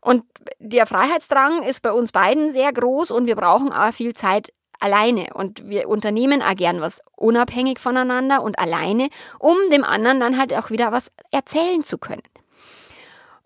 Und 0.00 0.22
der 0.58 0.86
Freiheitsdrang 0.86 1.64
ist 1.64 1.82
bei 1.82 1.90
uns 1.90 2.12
beiden 2.12 2.52
sehr 2.52 2.72
groß 2.72 3.10
und 3.10 3.26
wir 3.26 3.34
brauchen 3.34 3.72
auch 3.72 3.92
viel 3.92 4.14
Zeit 4.14 4.52
alleine 4.78 5.28
und 5.34 5.68
wir 5.68 5.88
unternehmen 5.88 6.42
auch 6.42 6.54
gern 6.54 6.80
was 6.80 7.00
unabhängig 7.16 7.78
voneinander 7.78 8.42
und 8.42 8.58
alleine, 8.58 9.08
um 9.38 9.56
dem 9.72 9.84
anderen 9.84 10.20
dann 10.20 10.38
halt 10.38 10.54
auch 10.54 10.70
wieder 10.70 10.92
was 10.92 11.10
erzählen 11.32 11.82
zu 11.82 11.98
können. 11.98 12.22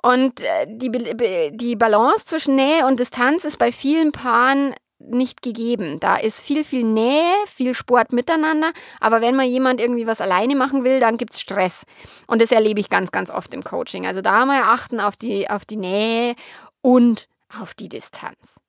Und 0.02 0.40
äh, 0.40 0.66
die, 0.66 0.90
die 1.56 1.76
Balance 1.76 2.26
zwischen 2.26 2.56
Nähe 2.56 2.86
und 2.86 3.00
Distanz 3.00 3.44
ist 3.44 3.58
bei 3.58 3.70
vielen 3.70 4.12
Paaren 4.12 4.74
nicht 5.00 5.42
gegeben. 5.42 5.98
Da 6.00 6.16
ist 6.16 6.40
viel, 6.40 6.64
viel 6.64 6.84
Nähe, 6.84 7.34
viel 7.46 7.74
Sport 7.74 8.12
miteinander, 8.12 8.72
aber 9.00 9.20
wenn 9.20 9.34
mal 9.34 9.46
jemand 9.46 9.80
irgendwie 9.80 10.06
was 10.06 10.20
alleine 10.20 10.54
machen 10.54 10.84
will, 10.84 11.00
dann 11.00 11.16
gibt 11.16 11.32
es 11.32 11.40
Stress. 11.40 11.84
Und 12.26 12.42
das 12.42 12.52
erlebe 12.52 12.80
ich 12.80 12.88
ganz, 12.90 13.10
ganz 13.10 13.30
oft 13.30 13.52
im 13.54 13.64
Coaching. 13.64 14.06
Also 14.06 14.20
da 14.20 14.44
mal 14.44 14.62
achten 14.62 15.00
auf 15.00 15.16
die, 15.16 15.48
auf 15.48 15.64
die 15.64 15.76
Nähe 15.76 16.34
und 16.82 17.28
auf 17.60 17.74
die 17.74 17.88
Distanz. 17.88 18.60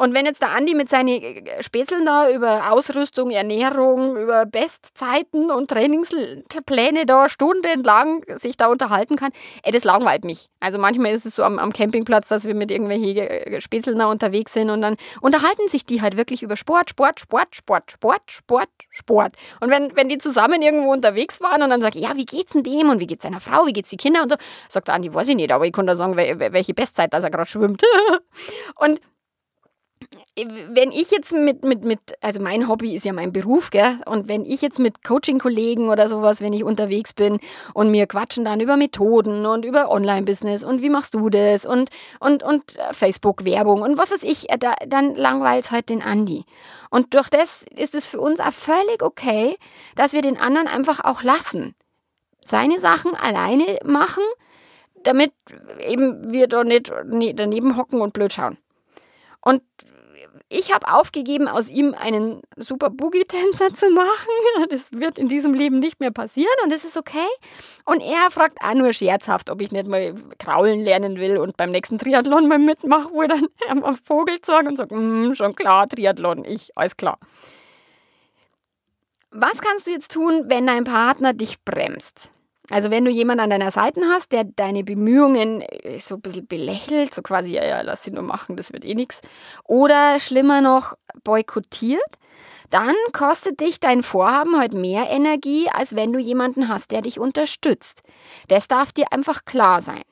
Und 0.00 0.14
wenn 0.14 0.24
jetzt 0.24 0.40
der 0.40 0.52
Andi 0.52 0.74
mit 0.74 0.88
seinen 0.88 1.08
äh, 1.08 1.62
Späßeln 1.62 2.06
da 2.06 2.30
über 2.30 2.72
Ausrüstung, 2.72 3.30
Ernährung, 3.30 4.16
über 4.16 4.46
Bestzeiten 4.46 5.50
und 5.50 5.68
Trainingspläne 5.68 7.04
da 7.04 7.28
stundenlang 7.28 8.24
sich 8.38 8.56
da 8.56 8.68
unterhalten 8.68 9.16
kann, 9.16 9.30
ey, 9.62 9.72
das 9.72 9.84
langweilt 9.84 10.24
mich. 10.24 10.46
Also 10.58 10.78
manchmal 10.78 11.12
ist 11.12 11.26
es 11.26 11.36
so 11.36 11.42
am, 11.42 11.58
am 11.58 11.74
Campingplatz, 11.74 12.28
dass 12.28 12.46
wir 12.46 12.54
mit 12.54 12.70
irgendwelchen 12.70 13.14
äh, 13.14 13.60
Späßeln 13.60 13.98
da 13.98 14.06
unterwegs 14.06 14.54
sind 14.54 14.70
und 14.70 14.80
dann 14.80 14.96
unterhalten 15.20 15.68
sich 15.68 15.84
die 15.84 16.00
halt 16.00 16.16
wirklich 16.16 16.42
über 16.42 16.56
Sport, 16.56 16.88
Sport, 16.88 17.20
Sport, 17.20 17.54
Sport, 17.54 17.90
Sport, 17.90 18.22
Sport, 18.30 18.70
Sport. 18.88 19.36
Und 19.60 19.68
wenn, 19.68 19.94
wenn 19.96 20.08
die 20.08 20.16
zusammen 20.16 20.62
irgendwo 20.62 20.90
unterwegs 20.90 21.42
waren 21.42 21.62
und 21.62 21.68
dann 21.68 21.84
ich, 21.84 21.96
ja, 21.96 22.16
wie 22.16 22.24
geht's 22.24 22.52
denn 22.52 22.62
dem 22.62 22.88
und 22.88 23.00
wie 23.00 23.06
geht's 23.06 23.24
seiner 23.24 23.40
Frau, 23.40 23.66
wie 23.66 23.74
geht's 23.74 23.90
die 23.90 23.98
Kinder 23.98 24.22
und 24.22 24.30
so, 24.30 24.38
sagt 24.70 24.88
der 24.88 24.94
Andi, 24.94 25.12
weiß 25.12 25.28
ich 25.28 25.36
nicht, 25.36 25.52
aber 25.52 25.66
ich 25.66 25.72
kann 25.72 25.86
da 25.86 25.94
sagen, 25.94 26.16
welche 26.16 26.72
Bestzeit, 26.72 27.12
dass 27.12 27.22
er 27.22 27.30
gerade 27.30 27.50
schwimmt. 27.50 27.82
und 28.76 28.98
wenn 30.36 30.90
ich 30.90 31.10
jetzt 31.10 31.32
mit, 31.32 31.64
mit, 31.64 31.84
mit, 31.84 32.00
also 32.20 32.40
mein 32.40 32.66
Hobby 32.66 32.96
ist 32.96 33.04
ja 33.04 33.12
mein 33.12 33.32
Beruf, 33.32 33.70
gell? 33.70 34.00
Und 34.06 34.26
wenn 34.26 34.44
ich 34.44 34.60
jetzt 34.60 34.80
mit 34.80 35.04
Coaching-Kollegen 35.04 35.88
oder 35.88 36.08
sowas, 36.08 36.40
wenn 36.40 36.52
ich 36.52 36.64
unterwegs 36.64 37.12
bin 37.12 37.38
und 37.74 37.90
mir 37.90 38.06
quatschen 38.06 38.44
dann 38.44 38.60
über 38.60 38.76
Methoden 38.76 39.46
und 39.46 39.64
über 39.64 39.90
Online-Business 39.90 40.64
und 40.64 40.82
wie 40.82 40.90
machst 40.90 41.14
du 41.14 41.30
das 41.30 41.64
und, 41.64 41.90
und, 42.18 42.42
und 42.42 42.76
Facebook-Werbung 42.92 43.82
und 43.82 43.98
was 43.98 44.10
weiß 44.10 44.24
ich, 44.24 44.50
äh, 44.50 44.58
da, 44.58 44.74
dann 44.86 45.14
langweilt 45.14 45.66
es 45.66 45.70
halt 45.70 45.88
den 45.88 46.02
Andi. 46.02 46.44
Und 46.90 47.14
durch 47.14 47.28
das 47.28 47.64
ist 47.76 47.94
es 47.94 48.08
für 48.08 48.20
uns 48.20 48.40
auch 48.40 48.52
völlig 48.52 49.02
okay, 49.02 49.56
dass 49.94 50.12
wir 50.12 50.22
den 50.22 50.38
anderen 50.38 50.66
einfach 50.66 51.04
auch 51.04 51.22
lassen. 51.22 51.76
Seine 52.40 52.80
Sachen 52.80 53.14
alleine 53.14 53.78
machen, 53.84 54.24
damit 55.04 55.32
eben 55.86 56.32
wir 56.32 56.48
da 56.48 56.64
nicht 56.64 56.92
daneben 57.34 57.76
hocken 57.76 58.00
und 58.00 58.12
blöd 58.12 58.32
schauen. 58.32 58.58
Und 59.40 59.62
ich 60.52 60.74
habe 60.74 60.92
aufgegeben, 60.92 61.46
aus 61.46 61.70
ihm 61.70 61.94
einen 61.94 62.42
super 62.56 62.90
Boogie-Tänzer 62.90 63.72
zu 63.72 63.88
machen. 63.90 64.08
Das 64.68 64.92
wird 64.92 65.18
in 65.18 65.28
diesem 65.28 65.54
Leben 65.54 65.78
nicht 65.78 66.00
mehr 66.00 66.10
passieren 66.10 66.52
und 66.62 66.70
das 66.70 66.84
ist 66.84 66.96
okay. 66.96 67.26
Und 67.84 68.00
er 68.00 68.30
fragt 68.30 68.60
auch 68.60 68.74
nur 68.74 68.92
scherzhaft, 68.92 69.48
ob 69.48 69.60
ich 69.60 69.72
nicht 69.72 69.86
mal 69.86 70.14
kraulen 70.38 70.80
lernen 70.80 71.16
will 71.18 71.38
und 71.38 71.56
beim 71.56 71.70
nächsten 71.70 71.98
Triathlon 71.98 72.48
mal 72.48 72.58
mitmache, 72.58 73.10
wo 73.12 73.22
er 73.22 73.28
dann 73.28 73.46
am 73.68 73.96
Vogel 74.04 74.40
zeigt 74.40 74.68
und 74.68 74.76
sagt, 74.76 74.92
mm, 74.92 75.34
schon 75.34 75.54
klar, 75.54 75.88
Triathlon, 75.88 76.44
ich, 76.44 76.76
alles 76.76 76.96
klar. 76.96 77.18
Was 79.30 79.60
kannst 79.60 79.86
du 79.86 79.92
jetzt 79.92 80.12
tun, 80.12 80.44
wenn 80.46 80.66
dein 80.66 80.84
Partner 80.84 81.32
dich 81.32 81.62
bremst? 81.64 82.30
Also 82.70 82.90
wenn 82.90 83.04
du 83.04 83.10
jemanden 83.10 83.42
an 83.42 83.50
deiner 83.50 83.70
Seite 83.70 84.00
hast, 84.06 84.32
der 84.32 84.44
deine 84.44 84.84
Bemühungen 84.84 85.60
äh, 85.60 85.98
so 85.98 86.14
ein 86.14 86.20
bisschen 86.20 86.46
belächelt, 86.46 87.12
so 87.12 87.20
quasi, 87.20 87.54
ja, 87.54 87.64
ja, 87.64 87.82
lass 87.82 88.04
sie 88.04 88.12
nur 88.12 88.22
machen, 88.22 88.56
das 88.56 88.72
wird 88.72 88.84
eh 88.84 88.94
nichts. 88.94 89.20
Oder 89.64 90.18
schlimmer 90.20 90.60
noch, 90.60 90.94
boykottiert, 91.24 92.00
dann 92.70 92.94
kostet 93.12 93.60
dich 93.60 93.80
dein 93.80 94.02
Vorhaben 94.02 94.58
heute 94.60 94.76
mehr 94.76 95.10
Energie, 95.10 95.68
als 95.68 95.96
wenn 95.96 96.12
du 96.12 96.20
jemanden 96.20 96.68
hast, 96.68 96.92
der 96.92 97.02
dich 97.02 97.18
unterstützt. 97.18 98.02
Das 98.48 98.68
darf 98.68 98.92
dir 98.92 99.12
einfach 99.12 99.44
klar 99.44 99.82
sein. 99.82 100.02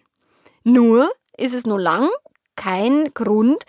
Nur 0.64 1.11
ist 1.37 1.55
es 1.55 1.64
nur 1.64 1.81
lang 1.81 2.09
kein 2.57 3.14
Grund, 3.14 3.64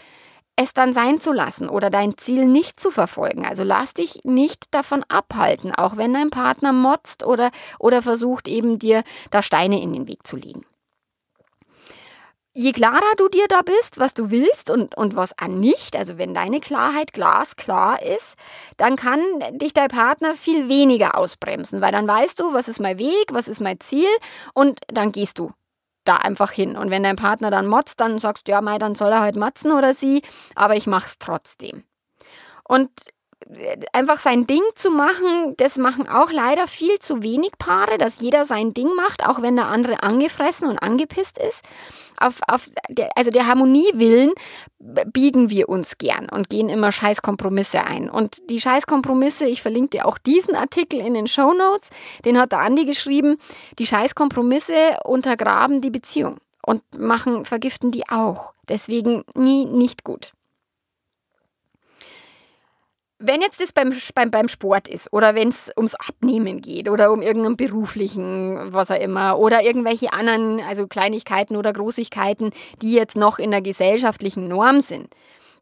es 0.62 0.74
dann 0.74 0.94
sein 0.94 1.22
zu 1.22 1.32
lassen 1.32 1.70
oder 1.70 1.90
dein 1.90 2.18
Ziel 2.18 2.46
nicht 2.46 2.82
zu 2.82 2.92
verfolgen. 2.92 3.46
Also 3.46 3.64
lass 3.64 3.94
dich 3.94 4.20
nicht 4.26 4.66
davon 4.72 5.06
abhalten, 5.08 5.74
auch 5.74 5.96
wenn 5.96 6.14
dein 6.14 6.30
Partner 6.30 6.74
motzt 6.74 7.26
oder, 7.26 7.52
oder 7.80 8.02
versucht 8.02 8.48
eben 8.48 8.78
dir 8.78 9.04
da 9.32 9.42
Steine 9.42 9.82
in 9.82 9.94
den 9.94 10.08
Weg 10.08 10.28
zu 10.28 10.36
legen. 10.36 10.66
Je 12.52 12.74
klarer 12.74 13.14
du 13.16 13.30
dir 13.30 13.46
da 13.48 13.62
bist, 13.62 14.00
was 14.00 14.14
du 14.14 14.32
willst 14.32 14.70
und, 14.70 14.98
und 14.98 15.16
was 15.16 15.38
an 15.38 15.62
nicht, 15.62 15.96
also 15.96 16.18
wenn 16.18 16.34
deine 16.34 16.60
Klarheit 16.60 17.14
glasklar 17.14 18.02
ist, 18.02 18.36
dann 18.76 18.98
kann 18.98 19.22
dich 19.52 19.72
dein 19.72 19.88
Partner 19.88 20.36
viel 20.36 20.68
weniger 20.68 21.18
ausbremsen, 21.18 21.80
weil 21.80 21.94
dann 21.94 22.08
weißt 22.08 22.38
du, 22.38 22.52
was 22.54 22.68
ist 22.68 22.82
mein 22.82 23.00
Weg, 23.00 23.28
was 23.32 23.48
ist 23.48 23.62
mein 23.62 23.80
Ziel 23.80 24.10
und 24.54 24.82
dann 24.88 25.14
gehst 25.14 25.40
du 25.40 25.52
da 26.10 26.18
einfach 26.18 26.52
hin. 26.52 26.76
Und 26.76 26.90
wenn 26.90 27.04
dein 27.04 27.16
Partner 27.16 27.52
dann 27.52 27.68
motzt, 27.68 28.00
dann 28.00 28.20
sagst 28.20 28.48
du, 28.48 28.52
ja, 28.52 28.62
Mai, 28.62 28.80
dann 28.80 28.96
soll 28.96 29.12
er 29.12 29.22
halt 29.22 29.36
motzen 29.36 29.72
oder 29.72 29.94
sie, 29.94 30.24
aber 30.56 30.76
ich 30.76 30.88
mach's 30.88 31.20
trotzdem. 31.20 31.84
Und 32.64 32.90
einfach 33.94 34.20
sein 34.20 34.46
Ding 34.46 34.62
zu 34.76 34.92
machen, 34.92 35.56
das 35.58 35.78
machen 35.78 36.08
auch 36.08 36.32
leider 36.32 36.68
viel 36.68 37.00
zu 37.00 37.24
wenig 37.24 37.52
Paare, 37.58 37.98
dass 37.98 38.22
jeder 38.22 38.46
sein 38.46 38.74
Ding 38.74 38.94
macht, 38.96 39.28
auch 39.28 39.42
wenn 39.42 39.56
der 39.56 39.68
andere 39.68 40.04
angefressen 40.04 40.68
und 40.70 40.78
angepisst 40.78 41.38
ist. 41.38 41.62
Auf, 42.20 42.42
auf 42.48 42.70
der, 42.90 43.10
also 43.16 43.32
der 43.32 43.48
Harmonie 43.48 43.92
willen 43.94 44.34
biegen 44.78 45.50
wir 45.50 45.70
uns 45.70 45.98
gern 45.98 46.30
und 46.30 46.50
gehen 46.50 46.70
immer 46.70 46.92
Scheißkompromisse 46.92 47.84
ein. 47.84 48.10
Und 48.10 48.50
die 48.50 48.62
Scheißkompromisse, 48.62 49.46
ich 49.46 49.62
verlinke 49.62 49.98
dir 49.98 50.06
auch 50.06 50.18
diesen 50.18 50.56
Artikel 50.56 51.00
in 51.00 51.16
den 51.16 51.28
Show 51.28 51.54
Notes, 51.54 51.90
den 52.26 52.38
hat 52.38 52.52
der 52.52 52.60
Andi 52.60 52.86
geschrieben, 52.86 53.38
die 53.80 53.88
Scheißkompromisse 53.88 55.00
untergraben 55.06 55.82
die 55.82 55.92
Beziehung 55.92 56.38
und 56.64 56.84
machen, 56.98 57.46
vergiften 57.46 57.92
die 57.92 58.08
auch. 58.10 58.54
Deswegen 58.68 59.24
nie, 59.34 59.66
nicht 59.66 60.04
gut. 60.04 60.34
Wenn 63.22 63.42
jetzt 63.42 63.60
das 63.60 63.74
beim, 63.74 63.94
beim, 64.16 64.32
beim 64.32 64.48
Sport 64.48 64.88
ist 64.88 65.12
oder 65.12 65.36
wenn 65.36 65.50
es 65.50 65.70
ums 65.76 65.94
Abnehmen 65.96 66.62
geht 66.62 66.88
oder 66.88 67.12
um 67.12 67.22
irgendeinen 67.22 67.58
beruflichen, 67.58 68.74
was 68.74 68.92
auch 68.92 69.00
immer, 69.00 69.38
oder 69.38 69.62
irgendwelche 69.62 70.14
anderen, 70.14 70.62
also 70.62 70.88
Kleinigkeiten 70.88 71.58
oder 71.58 71.74
Großigkeiten, 71.74 72.52
die 72.82 72.94
jetzt 72.94 73.18
noch 73.18 73.38
in 73.38 73.52
der 73.52 73.62
gesellschaftlichen 73.62 74.48
Norm 74.48 74.80
sind, 74.80 75.14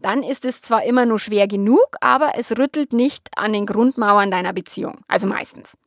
dann 0.02 0.22
ist 0.22 0.46
es 0.46 0.62
zwar 0.62 0.84
immer 0.84 1.08
nur 1.08 1.18
schwer 1.18 1.48
genug, 1.48 1.88
aber 2.00 2.34
es 2.38 2.56
rüttelt 2.56 2.94
nicht 2.94 3.30
an 3.36 3.54
den 3.54 3.66
Grundmauern 3.66 4.30
deiner 4.30 4.54
Beziehung. 4.54 5.00
Also 5.08 5.26
meistens. 5.26 5.78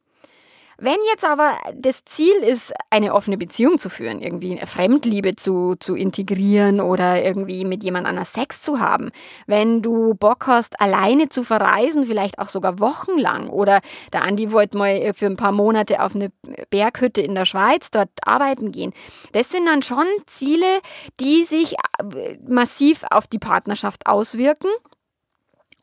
Wenn 0.83 0.97
jetzt 1.11 1.27
aber 1.27 1.59
das 1.75 2.07
Ziel 2.07 2.37
ist, 2.37 2.73
eine 2.89 3.13
offene 3.13 3.37
Beziehung 3.37 3.79
zu 3.79 3.91
führen, 3.91 4.23
irgendwie 4.23 4.57
eine 4.57 4.67
Fremdliebe 4.67 5.37
zu, 5.37 5.75
zu 5.79 5.95
integrieren 5.95 6.81
oder 6.81 7.23
irgendwie 7.23 7.67
mit 7.67 7.85
jemand 7.85 8.07
anders 8.07 8.33
Sex 8.33 8.63
zu 8.63 8.81
haben, 8.81 9.11
wenn 9.47 9.83
du 9.83 10.15
Bock 10.15 10.47
hast, 10.47 10.81
alleine 10.81 11.29
zu 11.29 11.45
verreisen, 11.45 12.07
vielleicht 12.07 12.39
auch 12.39 12.49
sogar 12.49 12.81
wochenlang 12.81 13.51
oder 13.51 13.81
der 14.15 14.23
Andi 14.23 14.53
wollte 14.53 14.79
mal 14.79 15.13
für 15.13 15.27
ein 15.27 15.37
paar 15.37 15.53
Monate 15.53 16.03
auf 16.03 16.15
eine 16.15 16.33
Berghütte 16.71 17.21
in 17.21 17.35
der 17.35 17.45
Schweiz 17.45 17.91
dort 17.91 18.09
arbeiten 18.25 18.73
gehen, 18.73 18.95
das 19.33 19.51
sind 19.51 19.67
dann 19.67 19.83
schon 19.83 20.07
Ziele, 20.27 20.81
die 21.21 21.45
sich 21.45 21.75
äh, 21.75 22.39
massiv 22.49 23.05
auf 23.11 23.27
die 23.27 23.39
Partnerschaft 23.39 24.07
auswirken. 24.07 24.71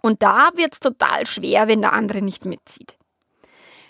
Und 0.02 0.24
da 0.24 0.50
wird 0.56 0.74
es 0.74 0.80
total 0.80 1.28
schwer, 1.28 1.68
wenn 1.68 1.82
der 1.82 1.94
andere 1.94 2.24
nicht 2.24 2.46
mitzieht 2.46 2.97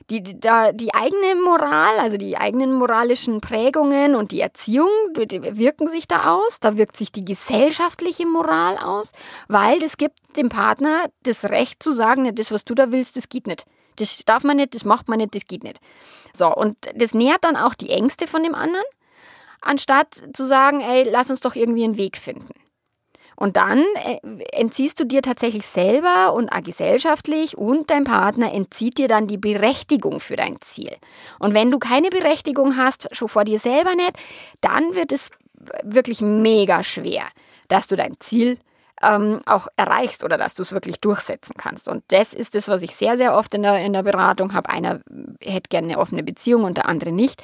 die, 0.10 0.39
da, 0.39 0.72
die 0.72 0.93
eigene 0.93 1.36
Moral, 1.36 2.00
also 2.00 2.17
die 2.17 2.38
eigenen 2.38 2.74
moralischen 2.74 3.41
Prägungen 3.41 4.15
und 4.15 4.32
die 4.32 4.39
Erziehung 4.39 4.89
die 5.15 5.58
wirken 5.58 5.88
sich 5.88 6.08
da 6.08 6.34
aus. 6.34 6.60
Da 6.60 6.78
wirkt 6.78 6.96
sich 6.96 7.12
die 7.12 7.26
gesellschaftliche 7.26 8.26
Moral 8.26 8.78
aus, 8.78 9.12
weil 9.48 9.84
es 9.84 9.98
gibt 9.98 10.15
dem 10.38 10.50
Partner 10.50 11.06
das 11.24 11.46
Recht 11.46 11.84
zu 11.84 11.91
sagen, 11.91 12.34
das, 12.36 12.52
was 12.52 12.63
du 12.63 12.74
da 12.74 12.91
willst, 12.91 13.17
das 13.17 13.30
geht 13.30 13.48
nicht. 13.48 13.65
Das 13.98 14.24
darf 14.26 14.43
man 14.43 14.58
nicht, 14.58 14.76
das 14.76 14.86
macht 14.86 15.10
man 15.10 15.17
nicht, 15.17 15.36
das 15.36 15.46
geht 15.46 15.63
nicht. 15.63 15.80
So, 16.34 16.54
und 16.54 16.78
das 16.96 17.13
nährt 17.13 17.43
dann 17.43 17.56
auch 17.58 17.74
die 17.74 17.89
Ängste 17.89 18.28
von 18.28 18.43
dem 18.43 18.56
anderen, 18.56 18.86
anstatt 19.62 20.22
zu 20.34 20.46
sagen, 20.46 20.82
ey, 20.82 21.10
lass 21.10 21.30
uns 21.30 21.39
doch 21.41 21.56
irgendwie 21.56 21.84
einen 21.84 21.98
Weg 21.98 22.15
finden. 22.15 22.54
Und 23.38 23.56
dann 23.56 23.84
äh, 24.04 24.17
entziehst 24.52 25.00
du 25.00 25.06
dir 25.06 25.21
tatsächlich 25.21 25.65
selber 25.67 26.34
und 26.34 26.50
auch 26.50 26.63
gesellschaftlich 26.63 27.56
und 27.56 27.91
dein 27.91 28.04
Partner 28.04 28.52
entzieht 28.52 28.97
dir 28.97 29.08
dann 29.08 29.28
die 29.28 29.38
Berechtigung 29.38 30.19
für 30.19 30.36
dein 30.36 30.60
Ziel. 30.62 30.91
Und 31.38 31.54
wenn 31.54 31.69
du 31.69 31.78
keine 31.78 32.10
Berechtigung 32.10 32.78
hast, 32.78 33.15
schon 33.15 33.28
vor 33.28 33.43
dir 33.43 33.60
selber 33.60 33.93
nicht, 33.93 34.13
dann 34.60 34.95
wird 34.95 35.12
es 35.12 35.30
wirklich 35.84 36.19
mega 36.19 36.84
schwer, 36.84 37.26
dass 37.67 37.86
du 37.86 37.95
dein 37.95 38.19
Ziel 38.19 38.58
ähm, 39.04 39.41
auch 39.45 39.67
erreichst 39.76 40.23
oder 40.23 40.39
dass 40.39 40.56
du 40.56 40.63
es 40.63 40.71
wirklich 40.71 41.00
durchsetzen 41.00 41.54
kannst. 41.56 41.88
Und 41.88 42.04
das 42.08 42.34
ist 42.34 42.56
das, 42.56 42.67
was 42.67 42.82
ich 42.82 42.95
sehr, 42.95 43.17
sehr 43.17 43.36
oft 43.36 43.54
in 43.54 43.62
der, 43.62 43.78
in 43.86 43.93
der 43.93 44.02
Beratung 44.02 44.56
habe. 44.56 44.69
Einer 44.69 45.02
hätte 45.43 45.69
gerne 45.69 45.89
eine 45.89 46.00
offene 46.00 46.23
Beziehung 46.23 46.63
und 46.63 46.78
der 46.78 46.88
andere 46.88 47.12
nicht 47.12 47.43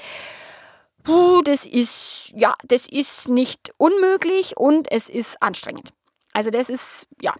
puh, 1.04 1.42
das 1.44 1.66
ist, 1.66 2.32
ja, 2.36 2.56
das 2.68 2.88
ist 2.88 3.28
nicht 3.28 3.74
unmöglich 3.78 4.58
und 4.58 4.92
es 4.92 5.10
ist 5.10 5.42
anstrengend. 5.42 5.94
Also 6.34 6.50
das 6.50 6.70
ist, 6.70 7.08
ja. 7.22 7.34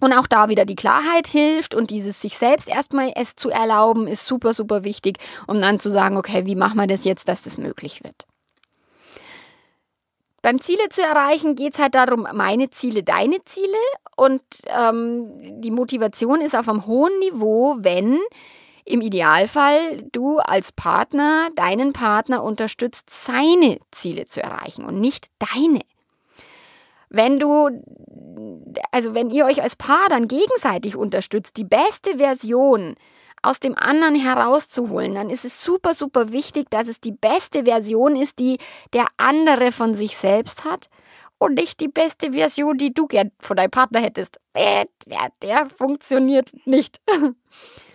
Und 0.00 0.14
auch 0.14 0.26
da 0.26 0.48
wieder 0.48 0.64
die 0.64 0.76
Klarheit 0.76 1.26
hilft 1.26 1.74
und 1.74 1.90
dieses 1.90 2.22
sich 2.22 2.38
selbst 2.38 2.68
erstmal 2.68 3.12
es 3.16 3.36
zu 3.36 3.50
erlauben, 3.50 4.08
ist 4.08 4.24
super, 4.24 4.54
super 4.54 4.82
wichtig, 4.82 5.18
um 5.46 5.60
dann 5.60 5.78
zu 5.78 5.90
sagen, 5.90 6.16
okay, 6.16 6.46
wie 6.46 6.56
machen 6.56 6.78
wir 6.78 6.86
das 6.86 7.04
jetzt, 7.04 7.28
dass 7.28 7.42
das 7.42 7.58
möglich 7.58 8.02
wird. 8.02 8.26
Beim 10.42 10.58
Ziele 10.58 10.88
zu 10.88 11.02
erreichen 11.02 11.54
geht 11.54 11.74
es 11.74 11.78
halt 11.78 11.94
darum, 11.94 12.26
meine 12.32 12.70
Ziele, 12.70 13.02
deine 13.02 13.44
Ziele. 13.44 13.76
Und 14.16 14.40
ähm, 14.66 15.60
die 15.60 15.70
Motivation 15.70 16.40
ist 16.40 16.56
auf 16.56 16.68
einem 16.68 16.86
hohen 16.86 17.18
Niveau, 17.18 17.76
wenn 17.80 18.18
im 18.84 19.00
Idealfall 19.00 20.02
du 20.12 20.38
als 20.38 20.72
Partner 20.72 21.50
deinen 21.54 21.92
Partner 21.92 22.42
unterstützt, 22.42 23.08
seine 23.10 23.78
Ziele 23.90 24.26
zu 24.26 24.42
erreichen 24.42 24.84
und 24.84 25.00
nicht 25.00 25.28
deine. 25.38 25.80
wenn 27.10 27.40
du, 27.40 27.68
also 28.92 29.14
wenn 29.14 29.30
ihr 29.30 29.44
euch 29.44 29.62
als 29.62 29.76
Paar 29.76 30.08
dann 30.08 30.28
gegenseitig 30.28 30.96
unterstützt, 30.96 31.56
die 31.56 31.64
beste 31.64 32.18
Version 32.18 32.94
aus 33.42 33.58
dem 33.58 33.76
anderen 33.76 34.14
herauszuholen, 34.14 35.14
dann 35.14 35.30
ist 35.30 35.44
es 35.44 35.62
super, 35.62 35.94
super 35.94 36.30
wichtig, 36.30 36.70
dass 36.70 36.88
es 36.88 37.00
die 37.00 37.12
beste 37.12 37.64
Version 37.64 38.14
ist, 38.14 38.38
die 38.38 38.58
der 38.92 39.06
andere 39.16 39.72
von 39.72 39.94
sich 39.94 40.16
selbst 40.16 40.64
hat 40.64 40.88
und 41.38 41.54
nicht 41.54 41.80
die 41.80 41.88
beste 41.88 42.32
Version, 42.32 42.76
die 42.76 42.92
du 42.92 43.06
gern 43.06 43.32
von 43.40 43.56
deinem 43.56 43.70
Partner 43.70 44.00
hättest. 44.00 44.38
Der, 44.54 44.86
der, 45.06 45.32
der 45.42 45.70
funktioniert 45.70 46.50
nicht. 46.66 47.00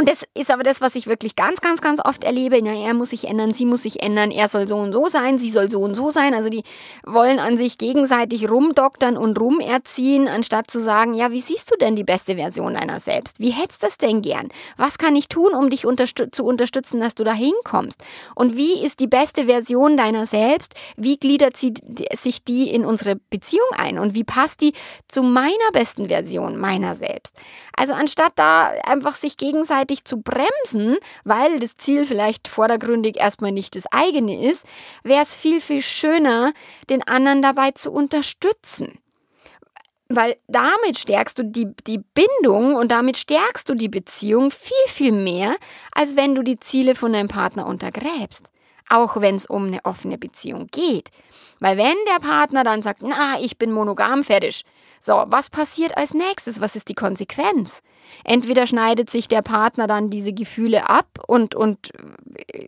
Und 0.00 0.08
das 0.08 0.24
ist 0.32 0.50
aber 0.50 0.62
das, 0.62 0.80
was 0.80 0.94
ich 0.94 1.06
wirklich 1.08 1.36
ganz, 1.36 1.60
ganz, 1.60 1.82
ganz 1.82 2.02
oft 2.02 2.24
erlebe. 2.24 2.58
Na, 2.62 2.72
er 2.72 2.94
muss 2.94 3.10
sich 3.10 3.28
ändern, 3.28 3.52
sie 3.52 3.66
muss 3.66 3.82
sich 3.82 4.02
ändern, 4.02 4.30
er 4.30 4.48
soll 4.48 4.66
so 4.66 4.76
und 4.76 4.94
so 4.94 5.08
sein, 5.08 5.38
sie 5.38 5.50
soll 5.50 5.68
so 5.68 5.80
und 5.80 5.92
so 5.92 6.10
sein. 6.10 6.32
Also 6.32 6.48
die 6.48 6.62
wollen 7.04 7.38
an 7.38 7.58
sich 7.58 7.76
gegenseitig 7.76 8.48
rumdoktern 8.48 9.18
und 9.18 9.38
rumerziehen, 9.38 10.26
anstatt 10.26 10.70
zu 10.70 10.80
sagen, 10.80 11.12
ja, 11.12 11.32
wie 11.32 11.42
siehst 11.42 11.70
du 11.70 11.76
denn 11.76 11.96
die 11.96 12.04
beste 12.04 12.36
Version 12.36 12.72
deiner 12.72 12.98
selbst? 12.98 13.40
Wie 13.40 13.50
hättest 13.50 13.82
du 13.82 13.88
das 13.88 13.98
denn 13.98 14.22
gern? 14.22 14.48
Was 14.78 14.96
kann 14.96 15.16
ich 15.16 15.28
tun, 15.28 15.52
um 15.52 15.68
dich 15.68 15.84
unterstü 15.84 16.30
zu 16.30 16.46
unterstützen, 16.46 16.98
dass 16.98 17.14
du 17.14 17.22
da 17.22 17.34
hinkommst? 17.34 18.02
Und 18.34 18.56
wie 18.56 18.82
ist 18.82 19.00
die 19.00 19.06
beste 19.06 19.44
Version 19.44 19.98
deiner 19.98 20.24
selbst? 20.24 20.76
Wie 20.96 21.18
gliedert 21.18 21.58
sie, 21.58 21.74
sich 22.14 22.42
die 22.42 22.72
in 22.72 22.86
unsere 22.86 23.16
Beziehung 23.28 23.68
ein? 23.76 23.98
Und 23.98 24.14
wie 24.14 24.24
passt 24.24 24.62
die 24.62 24.72
zu 25.08 25.22
meiner 25.22 25.50
besten 25.74 26.08
Version 26.08 26.56
meiner 26.56 26.94
selbst? 26.94 27.36
Also 27.76 27.92
anstatt 27.92 28.32
da 28.36 28.70
einfach 28.84 29.16
sich 29.16 29.36
gegenseitig 29.36 29.89
gegenseitig 29.90 30.04
zu 30.04 30.22
bremsen, 30.22 30.98
weil 31.24 31.58
das 31.60 31.76
Ziel 31.76 32.06
vielleicht 32.06 32.48
vordergründig 32.48 33.16
erstmal 33.16 33.52
nicht 33.52 33.76
das 33.76 33.86
eigene 33.90 34.48
ist, 34.48 34.64
wäre 35.02 35.22
es 35.22 35.34
viel, 35.34 35.60
viel 35.60 35.82
schöner, 35.82 36.52
den 36.88 37.06
anderen 37.06 37.42
dabei 37.42 37.72
zu 37.72 37.90
unterstützen. 37.90 38.98
Weil 40.08 40.36
damit 40.48 40.98
stärkst 40.98 41.38
du 41.38 41.44
die, 41.44 41.68
die 41.86 41.98
Bindung 41.98 42.74
und 42.74 42.90
damit 42.90 43.16
stärkst 43.16 43.68
du 43.68 43.74
die 43.74 43.88
Beziehung 43.88 44.50
viel, 44.50 44.86
viel 44.86 45.12
mehr, 45.12 45.54
als 45.92 46.16
wenn 46.16 46.34
du 46.34 46.42
die 46.42 46.58
Ziele 46.58 46.96
von 46.96 47.12
deinem 47.12 47.28
Partner 47.28 47.66
untergräbst 47.66 48.50
auch 48.90 49.20
wenn 49.20 49.36
es 49.36 49.46
um 49.46 49.66
eine 49.66 49.84
offene 49.84 50.18
Beziehung 50.18 50.66
geht. 50.70 51.10
Weil 51.60 51.76
wenn 51.76 51.96
der 52.12 52.20
Partner 52.20 52.64
dann 52.64 52.82
sagt, 52.82 53.02
na, 53.02 53.38
ich 53.40 53.58
bin 53.58 53.72
monogam 53.72 54.24
fertig, 54.24 54.64
so, 54.98 55.24
was 55.26 55.48
passiert 55.48 55.96
als 55.96 56.12
nächstes? 56.12 56.60
Was 56.60 56.76
ist 56.76 56.88
die 56.88 56.94
Konsequenz? 56.94 57.80
Entweder 58.24 58.66
schneidet 58.66 59.08
sich 59.08 59.28
der 59.28 59.42
Partner 59.42 59.86
dann 59.86 60.10
diese 60.10 60.32
Gefühle 60.32 60.88
ab 60.88 61.06
und, 61.26 61.54
und 61.54 61.92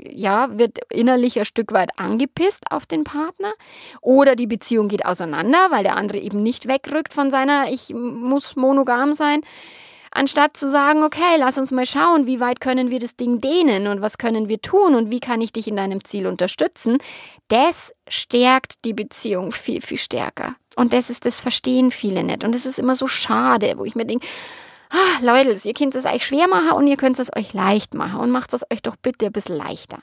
ja, 0.09 0.57
wird 0.57 0.79
innerlich 0.91 1.39
ein 1.39 1.45
Stück 1.45 1.73
weit 1.73 1.91
angepisst 1.99 2.65
auf 2.71 2.87
den 2.87 3.05
Partner, 3.05 3.53
oder 4.01 4.37
die 4.37 4.47
Beziehung 4.47 4.89
geht 4.89 5.05
auseinander, 5.05 5.69
weil 5.71 5.83
der 5.83 5.97
andere 5.97 6.19
eben 6.19 6.43
nicht 6.43 6.69
wegrückt 6.69 7.13
von 7.13 7.31
seiner 7.31 7.71
Ich 7.71 7.93
muss 7.93 8.57
monogam 8.57 9.13
sein 9.13 9.41
anstatt 10.13 10.57
zu 10.57 10.69
sagen, 10.69 11.03
okay, 11.03 11.37
lass 11.39 11.59
uns 11.59 11.73
mal 11.73 11.87
schauen, 11.87 12.27
wie 12.27 12.41
weit 12.41 12.61
können 12.61 12.91
wir 12.91 12.99
das 12.99 13.17
Ding 13.17 13.41
dehnen 13.41 13.87
und 13.87 14.01
was 14.01 14.19
können 14.19 14.49
wir 14.49 14.61
tun 14.61 14.95
und 14.95 15.11
wie 15.11 15.21
kann 15.21 15.41
ich 15.41 15.53
dich 15.53 15.67
in 15.67 15.77
deinem 15.77 16.05
Ziel 16.05 16.27
unterstützen, 16.27 16.99
das 17.49 17.93
stärkt 18.09 18.85
die 18.85 18.95
Beziehung 18.95 19.53
viel, 19.53 19.81
viel 19.81 19.99
stärker. 19.99 20.55
Und 20.77 20.93
das 20.93 21.11
ist, 21.11 21.25
das 21.25 21.41
verstehen 21.41 21.91
viele 21.91 22.25
nicht. 22.25 22.45
Und 22.45 22.55
das 22.55 22.67
ist 22.67 22.79
immer 22.79 22.97
so 22.97 23.07
schade, 23.07 23.75
wo 23.77 23.85
ich 23.85 23.95
mir 23.95 24.07
denke, 24.07 24.27
ah, 24.91 25.21
Leute, 25.23 25.59
ihr 25.65 25.75
könnt 25.75 25.95
es 25.95 26.05
euch 26.05 26.27
schwer 26.27 26.49
machen 26.49 26.73
und 26.73 26.87
ihr 26.87 26.97
könnt 26.97 27.19
es 27.19 27.35
euch 27.37 27.53
leicht 27.53 27.95
machen 27.95 28.21
und 28.21 28.31
macht 28.31 28.55
es 28.55 28.63
euch 28.71 28.83
doch 28.83 28.97
bitte 28.97 29.27
ein 29.27 29.33
bisschen 29.33 29.57
leichter. 29.57 29.99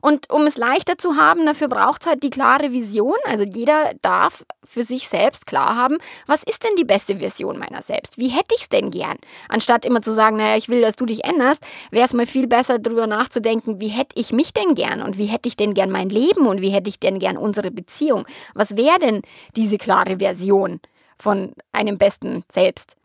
Und 0.00 0.30
um 0.30 0.46
es 0.46 0.56
leichter 0.56 0.98
zu 0.98 1.16
haben, 1.16 1.46
dafür 1.46 1.68
braucht 1.68 2.02
es 2.02 2.08
halt 2.08 2.22
die 2.22 2.30
klare 2.30 2.72
Vision. 2.72 3.16
Also 3.24 3.44
jeder 3.44 3.92
darf 4.02 4.44
für 4.64 4.82
sich 4.82 5.08
selbst 5.08 5.46
klar 5.46 5.76
haben, 5.76 5.98
was 6.26 6.42
ist 6.42 6.64
denn 6.64 6.74
die 6.76 6.84
beste 6.84 7.18
Version 7.18 7.58
meiner 7.58 7.82
selbst? 7.82 8.18
Wie 8.18 8.28
hätte 8.28 8.54
ich 8.54 8.62
es 8.62 8.68
denn 8.68 8.90
gern? 8.90 9.16
Anstatt 9.48 9.84
immer 9.84 10.02
zu 10.02 10.12
sagen, 10.12 10.36
naja, 10.36 10.56
ich 10.56 10.68
will, 10.68 10.80
dass 10.80 10.96
du 10.96 11.06
dich 11.06 11.24
änderst, 11.24 11.62
wäre 11.90 12.04
es 12.04 12.12
mal 12.12 12.26
viel 12.26 12.46
besser 12.46 12.78
darüber 12.78 13.06
nachzudenken, 13.06 13.80
wie 13.80 13.88
hätte 13.88 14.18
ich 14.18 14.32
mich 14.32 14.52
denn 14.52 14.74
gern 14.74 15.02
und 15.02 15.18
wie 15.18 15.26
hätte 15.26 15.48
ich 15.48 15.56
denn 15.56 15.74
gern 15.74 15.90
mein 15.90 16.08
Leben 16.08 16.46
und 16.46 16.60
wie 16.60 16.70
hätte 16.70 16.88
ich 16.88 17.00
denn 17.00 17.18
gern 17.18 17.36
unsere 17.36 17.70
Beziehung? 17.70 18.26
Was 18.54 18.76
wäre 18.76 18.98
denn 18.98 19.22
diese 19.56 19.78
klare 19.78 20.18
Version 20.18 20.80
von 21.18 21.52
einem 21.72 21.98
besten 21.98 22.44
Selbst? 22.50 22.96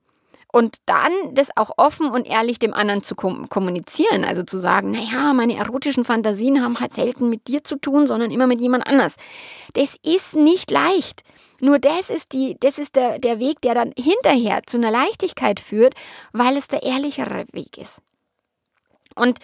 Und 0.58 0.78
dann 0.88 1.12
das 1.34 1.56
auch 1.56 1.70
offen 1.78 2.10
und 2.10 2.26
ehrlich 2.26 2.58
dem 2.58 2.74
anderen 2.74 3.04
zu 3.04 3.14
kommunizieren. 3.14 4.24
Also 4.24 4.42
zu 4.42 4.58
sagen, 4.58 4.90
naja, 4.90 5.32
meine 5.36 5.56
erotischen 5.56 6.04
Fantasien 6.04 6.64
haben 6.64 6.80
halt 6.80 6.94
selten 6.94 7.30
mit 7.30 7.48
dir 7.48 7.64
zu 7.64 7.76
tun, 7.76 8.08
sondern 8.08 8.32
immer 8.32 8.48
mit 8.48 8.60
jemand 8.60 8.88
anders. 8.88 9.18
Das 9.74 9.98
ist 10.02 10.36
nicht 10.36 10.72
leicht. 10.72 11.22
Nur 11.60 11.78
das 11.78 12.10
ist, 12.10 12.34
die, 12.34 12.58
das 12.60 12.80
ist 12.80 12.96
der, 12.96 13.20
der 13.20 13.38
Weg, 13.38 13.62
der 13.62 13.76
dann 13.76 13.94
hinterher 13.96 14.62
zu 14.66 14.78
einer 14.78 14.90
Leichtigkeit 14.90 15.60
führt, 15.60 15.94
weil 16.34 16.58
es 16.58 16.68
der 16.68 16.82
ehrlichere 16.82 17.46
Weg 17.52 17.78
ist. 17.78 18.02
Und 19.14 19.38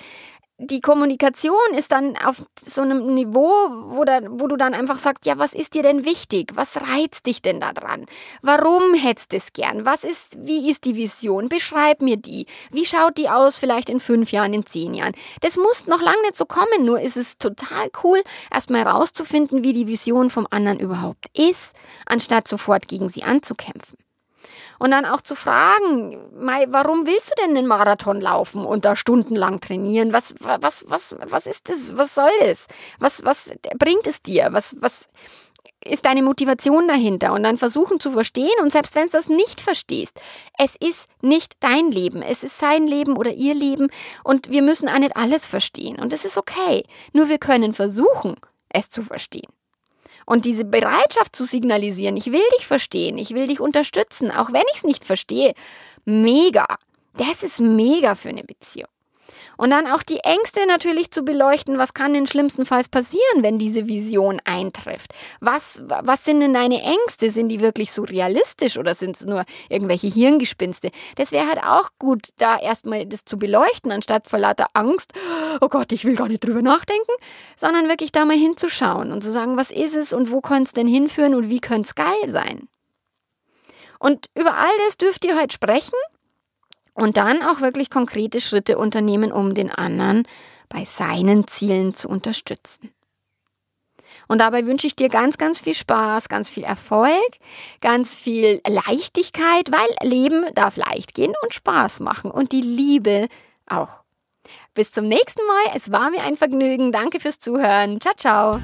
die 0.60 0.82
Kommunikation 0.82 1.74
ist 1.76 1.92
dann 1.92 2.16
auf 2.18 2.44
so 2.64 2.82
einem 2.82 3.14
Niveau, 3.14 3.50
wo, 3.88 4.04
da, 4.04 4.22
wo 4.30 4.48
du 4.48 4.56
dann 4.56 4.74
einfach 4.74 5.00
sagst, 5.00 5.26
ja, 5.26 5.38
was 5.38 5.54
ist 5.54 5.74
dir 5.74 5.84
denn 5.84 6.06
wichtig? 6.06 6.52
Was 6.56 6.78
reizt 6.78 7.26
dich 7.26 7.42
denn 7.42 7.60
da 7.60 7.74
dran? 7.74 8.06
Warum 8.42 8.94
hättest 8.94 9.34
du 9.34 9.38
es 9.38 9.54
gern? 9.54 9.86
Was 9.86 10.04
ist, 10.04 10.38
wie 10.46 10.70
ist 10.70 10.86
die 10.86 10.96
Vision? 10.96 11.50
Beschreib 11.50 12.02
mir 12.02 12.18
die. 12.18 12.46
Wie 12.72 12.86
schaut 12.86 13.18
die 13.18 13.30
aus 13.30 13.58
vielleicht 13.58 13.90
in 13.90 14.00
fünf 14.00 14.32
Jahren, 14.32 14.54
in 14.54 14.66
zehn 14.66 14.94
Jahren? 14.94 15.14
Das 15.42 15.58
muss 15.58 15.88
noch 15.88 16.02
lange 16.02 16.22
nicht 16.22 16.38
so 16.38 16.46
kommen, 16.46 16.86
nur 16.86 17.02
ist 17.02 17.18
es 17.18 17.38
total 17.38 17.90
cool, 18.04 18.22
erstmal 18.52 18.86
herauszufinden, 18.86 19.64
wie 19.64 19.74
die 19.74 19.88
Vision 19.88 20.30
vom 20.30 20.48
anderen 20.52 20.80
überhaupt 20.80 21.26
ist, 21.36 21.76
anstatt 22.06 22.48
sofort 22.48 22.88
gegen 22.88 23.10
sie 23.10 23.24
anzukämpfen. 23.24 23.98
Und 24.84 24.92
dann 24.92 25.06
auch 25.06 25.22
zu 25.22 25.38
fragen, 25.38 26.18
warum 26.34 27.08
willst 27.08 27.32
du 27.32 27.42
denn 27.42 27.56
den 27.56 27.68
Marathon 27.68 28.20
laufen 28.20 28.66
und 28.66 28.84
da 28.84 28.98
stundenlang 28.98 29.62
trainieren? 29.62 30.12
Was, 30.12 30.36
was, 30.42 30.84
was, 30.90 31.16
was 31.26 31.48
ist 31.48 31.70
das? 31.70 31.96
Was 31.96 32.14
soll 32.14 32.30
das? 32.42 32.68
Was, 33.00 33.24
was 33.24 33.52
bringt 33.80 34.08
es 34.08 34.22
dir? 34.22 34.50
Was, 34.52 34.76
was 34.82 35.06
ist 35.86 36.06
deine 36.06 36.22
Motivation 36.22 36.86
dahinter? 36.90 37.32
Und 37.32 37.44
dann 37.44 37.56
versuchen 37.56 38.02
zu 38.02 38.12
verstehen 38.12 38.52
und 38.62 38.74
selbst 38.74 38.94
wenn 38.96 39.06
du 39.06 39.14
das 39.14 39.30
nicht 39.30 39.62
verstehst, 39.62 40.20
es 40.60 40.76
ist 40.76 41.08
nicht 41.22 41.54
dein 41.62 41.90
Leben, 41.90 42.22
es 42.22 42.44
ist 42.44 42.60
sein 42.60 42.86
Leben 42.86 43.16
oder 43.16 43.32
ihr 43.32 43.54
Leben 43.54 43.90
und 44.26 44.52
wir 44.52 44.64
müssen 44.64 44.90
auch 44.90 45.00
nicht 45.00 45.16
alles 45.16 45.48
verstehen 45.48 45.98
und 45.98 46.12
das 46.12 46.26
ist 46.26 46.38
okay. 46.38 46.84
Nur 47.14 47.30
wir 47.30 47.38
können 47.38 47.72
versuchen, 47.72 48.36
es 48.68 48.90
zu 48.90 49.02
verstehen. 49.02 49.48
Und 50.26 50.46
diese 50.46 50.66
Bereitschaft 50.66 51.36
zu 51.36 51.46
signalisieren, 51.46 52.18
ich 52.18 52.28
will 52.32 52.44
dich 52.58 52.68
verstehen, 52.68 53.18
ich 53.18 53.32
will 53.32 53.48
dich 53.48 53.60
unterstützen, 53.60 54.32
auch 54.32 54.54
wenn 54.54 54.64
ich 54.72 54.78
es 54.78 54.84
nicht 54.84 55.06
verstehe, 55.06 55.54
mega. 56.06 56.66
Das 57.18 57.44
ist 57.44 57.60
mega 57.60 58.16
für 58.16 58.30
eine 58.30 58.44
Beziehung. 58.44 58.90
Und 59.58 59.70
dann 59.70 59.88
auch 59.88 60.04
die 60.04 60.20
Ängste 60.20 60.66
natürlich 60.68 61.12
zu 61.12 61.24
beleuchten, 61.24 61.78
was 61.78 61.94
kann 61.94 62.14
denn 62.14 62.28
schlimmstenfalls 62.28 62.90
passieren, 62.90 63.42
wenn 63.42 63.58
diese 63.58 63.88
Vision 63.88 64.42
eintrifft? 64.46 65.14
Was, 65.40 65.84
was 65.88 66.26
sind 66.26 66.40
denn 66.40 66.54
deine 66.54 66.82
Ängste? 66.82 67.30
Sind 67.30 67.50
die 67.50 67.62
wirklich 67.62 67.92
so 67.92 68.04
realistisch 68.04 68.78
oder 68.78 68.96
sind 68.96 69.16
es 69.16 69.26
nur 69.26 69.44
irgendwelche 69.70 70.08
Hirngespinste? 70.08 70.92
Das 71.16 71.32
wäre 71.32 71.48
halt 71.48 71.64
auch 71.64 71.90
gut, 72.00 72.30
da 72.38 72.58
erstmal 72.58 73.06
das 73.06 73.26
zu 73.26 73.38
beleuchten, 73.38 73.92
anstatt 73.92 74.28
vor 74.28 74.40
lauter 74.40 74.68
Angst, 74.74 75.14
oh 75.62 75.68
Gott, 75.68 75.92
ich 75.92 76.06
will 76.06 76.16
gar 76.16 76.28
nicht 76.28 76.44
drüber 76.44 76.62
nachdenken, 76.62 77.12
sondern 77.56 77.90
wirklich 77.90 78.12
da 78.12 78.26
mal 78.26 78.38
hinzuschauen 78.38 79.12
und 79.12 79.24
zu 79.24 79.32
sagen, 79.32 79.58
was 79.58 79.72
ist 79.72 79.96
es 79.96 80.14
und 80.14 80.32
wo 80.32 80.42
könnte 80.42 80.64
es 80.64 80.74
denn 80.74 80.88
hinführen 80.88 81.36
und 81.36 81.50
wie 81.50 81.60
könnte 81.60 81.88
es 81.88 81.96
geil 81.96 82.28
sein? 82.28 82.68
Und 84.00 84.30
über 84.36 84.58
all 84.58 84.78
das 84.86 84.98
dürft 84.98 85.24
ihr 85.24 85.40
heute 85.40 85.54
sprechen 85.54 85.94
und 86.94 87.18
dann 87.18 87.42
auch 87.42 87.62
wirklich 87.62 87.90
konkrete 87.90 88.42
Schritte 88.42 88.78
unternehmen, 88.78 89.32
um 89.32 89.54
den 89.54 89.72
anderen 89.72 90.28
bei 90.70 90.86
seinen 90.86 91.48
Zielen 91.48 91.94
zu 91.96 92.10
unterstützen. 92.10 92.94
Und 94.28 94.40
dabei 94.40 94.66
wünsche 94.66 94.88
ich 94.88 94.96
dir 94.96 95.10
ganz, 95.10 95.38
ganz 95.38 95.60
viel 95.60 95.74
Spaß, 95.74 96.30
ganz 96.30 96.50
viel 96.50 96.64
Erfolg, 96.64 97.12
ganz 97.82 98.16
viel 98.16 98.62
Leichtigkeit, 98.68 99.72
weil 99.72 100.10
Leben 100.10 100.46
darf 100.56 100.78
leicht 100.78 101.14
gehen 101.14 101.34
und 101.44 101.54
Spaß 101.54 102.00
machen 102.00 102.32
und 102.32 102.52
die 102.52 102.62
Liebe 102.62 103.28
auch. 103.68 104.04
Bis 104.74 104.92
zum 104.92 105.08
nächsten 105.08 105.46
Mal. 105.46 105.76
Es 105.76 105.92
war 105.92 106.10
mir 106.10 106.24
ein 106.24 106.38
Vergnügen. 106.38 106.92
Danke 106.92 107.20
fürs 107.20 107.40
Zuhören. 107.40 108.02
Ciao, 108.02 108.14
ciao. 108.16 108.60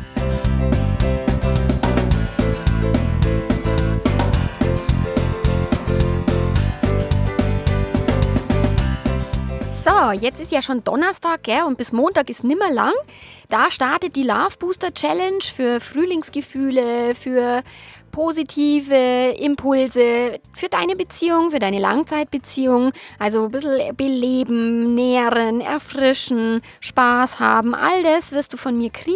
So, 9.90 10.12
jetzt 10.12 10.40
ist 10.40 10.52
ja 10.52 10.62
schon 10.62 10.84
Donnerstag, 10.84 11.42
gell? 11.42 11.64
Und 11.66 11.80
bis 11.80 11.92
Montag 11.92 12.30
ist 12.30 12.44
nimmer 12.44 12.70
lang. 12.70 12.94
Da 13.50 13.72
startet 13.72 14.16
die 14.16 14.22
Love 14.22 14.56
Booster 14.60 14.94
Challenge 14.94 15.42
für 15.42 15.80
Frühlingsgefühle, 15.82 17.16
für 17.16 17.64
positive 18.10 19.36
Impulse 19.40 20.40
für 20.54 20.70
deine 20.70 20.96
Beziehung, 20.96 21.52
für 21.52 21.60
deine 21.60 21.80
Langzeitbeziehung. 21.80 22.92
Also 23.18 23.46
ein 23.46 23.52
bisschen 23.52 23.96
beleben, 23.96 24.96
nähren, 24.96 25.62
erfrischen, 25.62 26.62
Spaß 26.80 27.40
haben. 27.40 27.74
All 27.74 28.04
das 28.04 28.32
wirst 28.32 28.54
du 28.54 28.58
von 28.58 28.78
mir 28.78 28.90
kriegen 28.90 29.16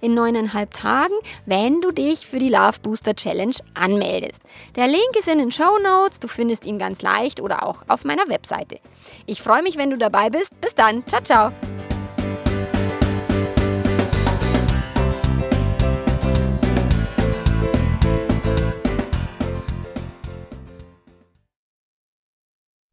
in 0.00 0.14
neuneinhalb 0.14 0.72
Tagen, 0.72 1.14
wenn 1.46 1.80
du 1.80 1.90
dich 1.90 2.26
für 2.26 2.38
die 2.38 2.48
Love 2.48 2.80
Booster 2.82 3.14
Challenge 3.14 3.56
anmeldest. 3.74 4.42
Der 4.76 4.86
Link 4.86 5.16
ist 5.18 5.28
in 5.28 5.38
den 5.38 5.50
Show 5.50 5.78
Notes. 5.82 6.20
Du 6.20 6.28
findest 6.28 6.64
ihn 6.64 6.78
ganz 6.78 7.02
leicht 7.02 7.40
oder 7.40 7.66
auch 7.66 7.82
auf 7.88 8.04
meiner 8.04 8.28
Webseite. 8.28 8.78
Ich 9.26 9.42
freue 9.42 9.62
mich, 9.62 9.76
wenn 9.76 9.90
du 9.90 9.98
dabei 9.98 10.30
bist. 10.30 10.50
Bis 10.60 10.74
dann. 10.74 11.06
Ciao, 11.06 11.22
ciao. 11.22 11.93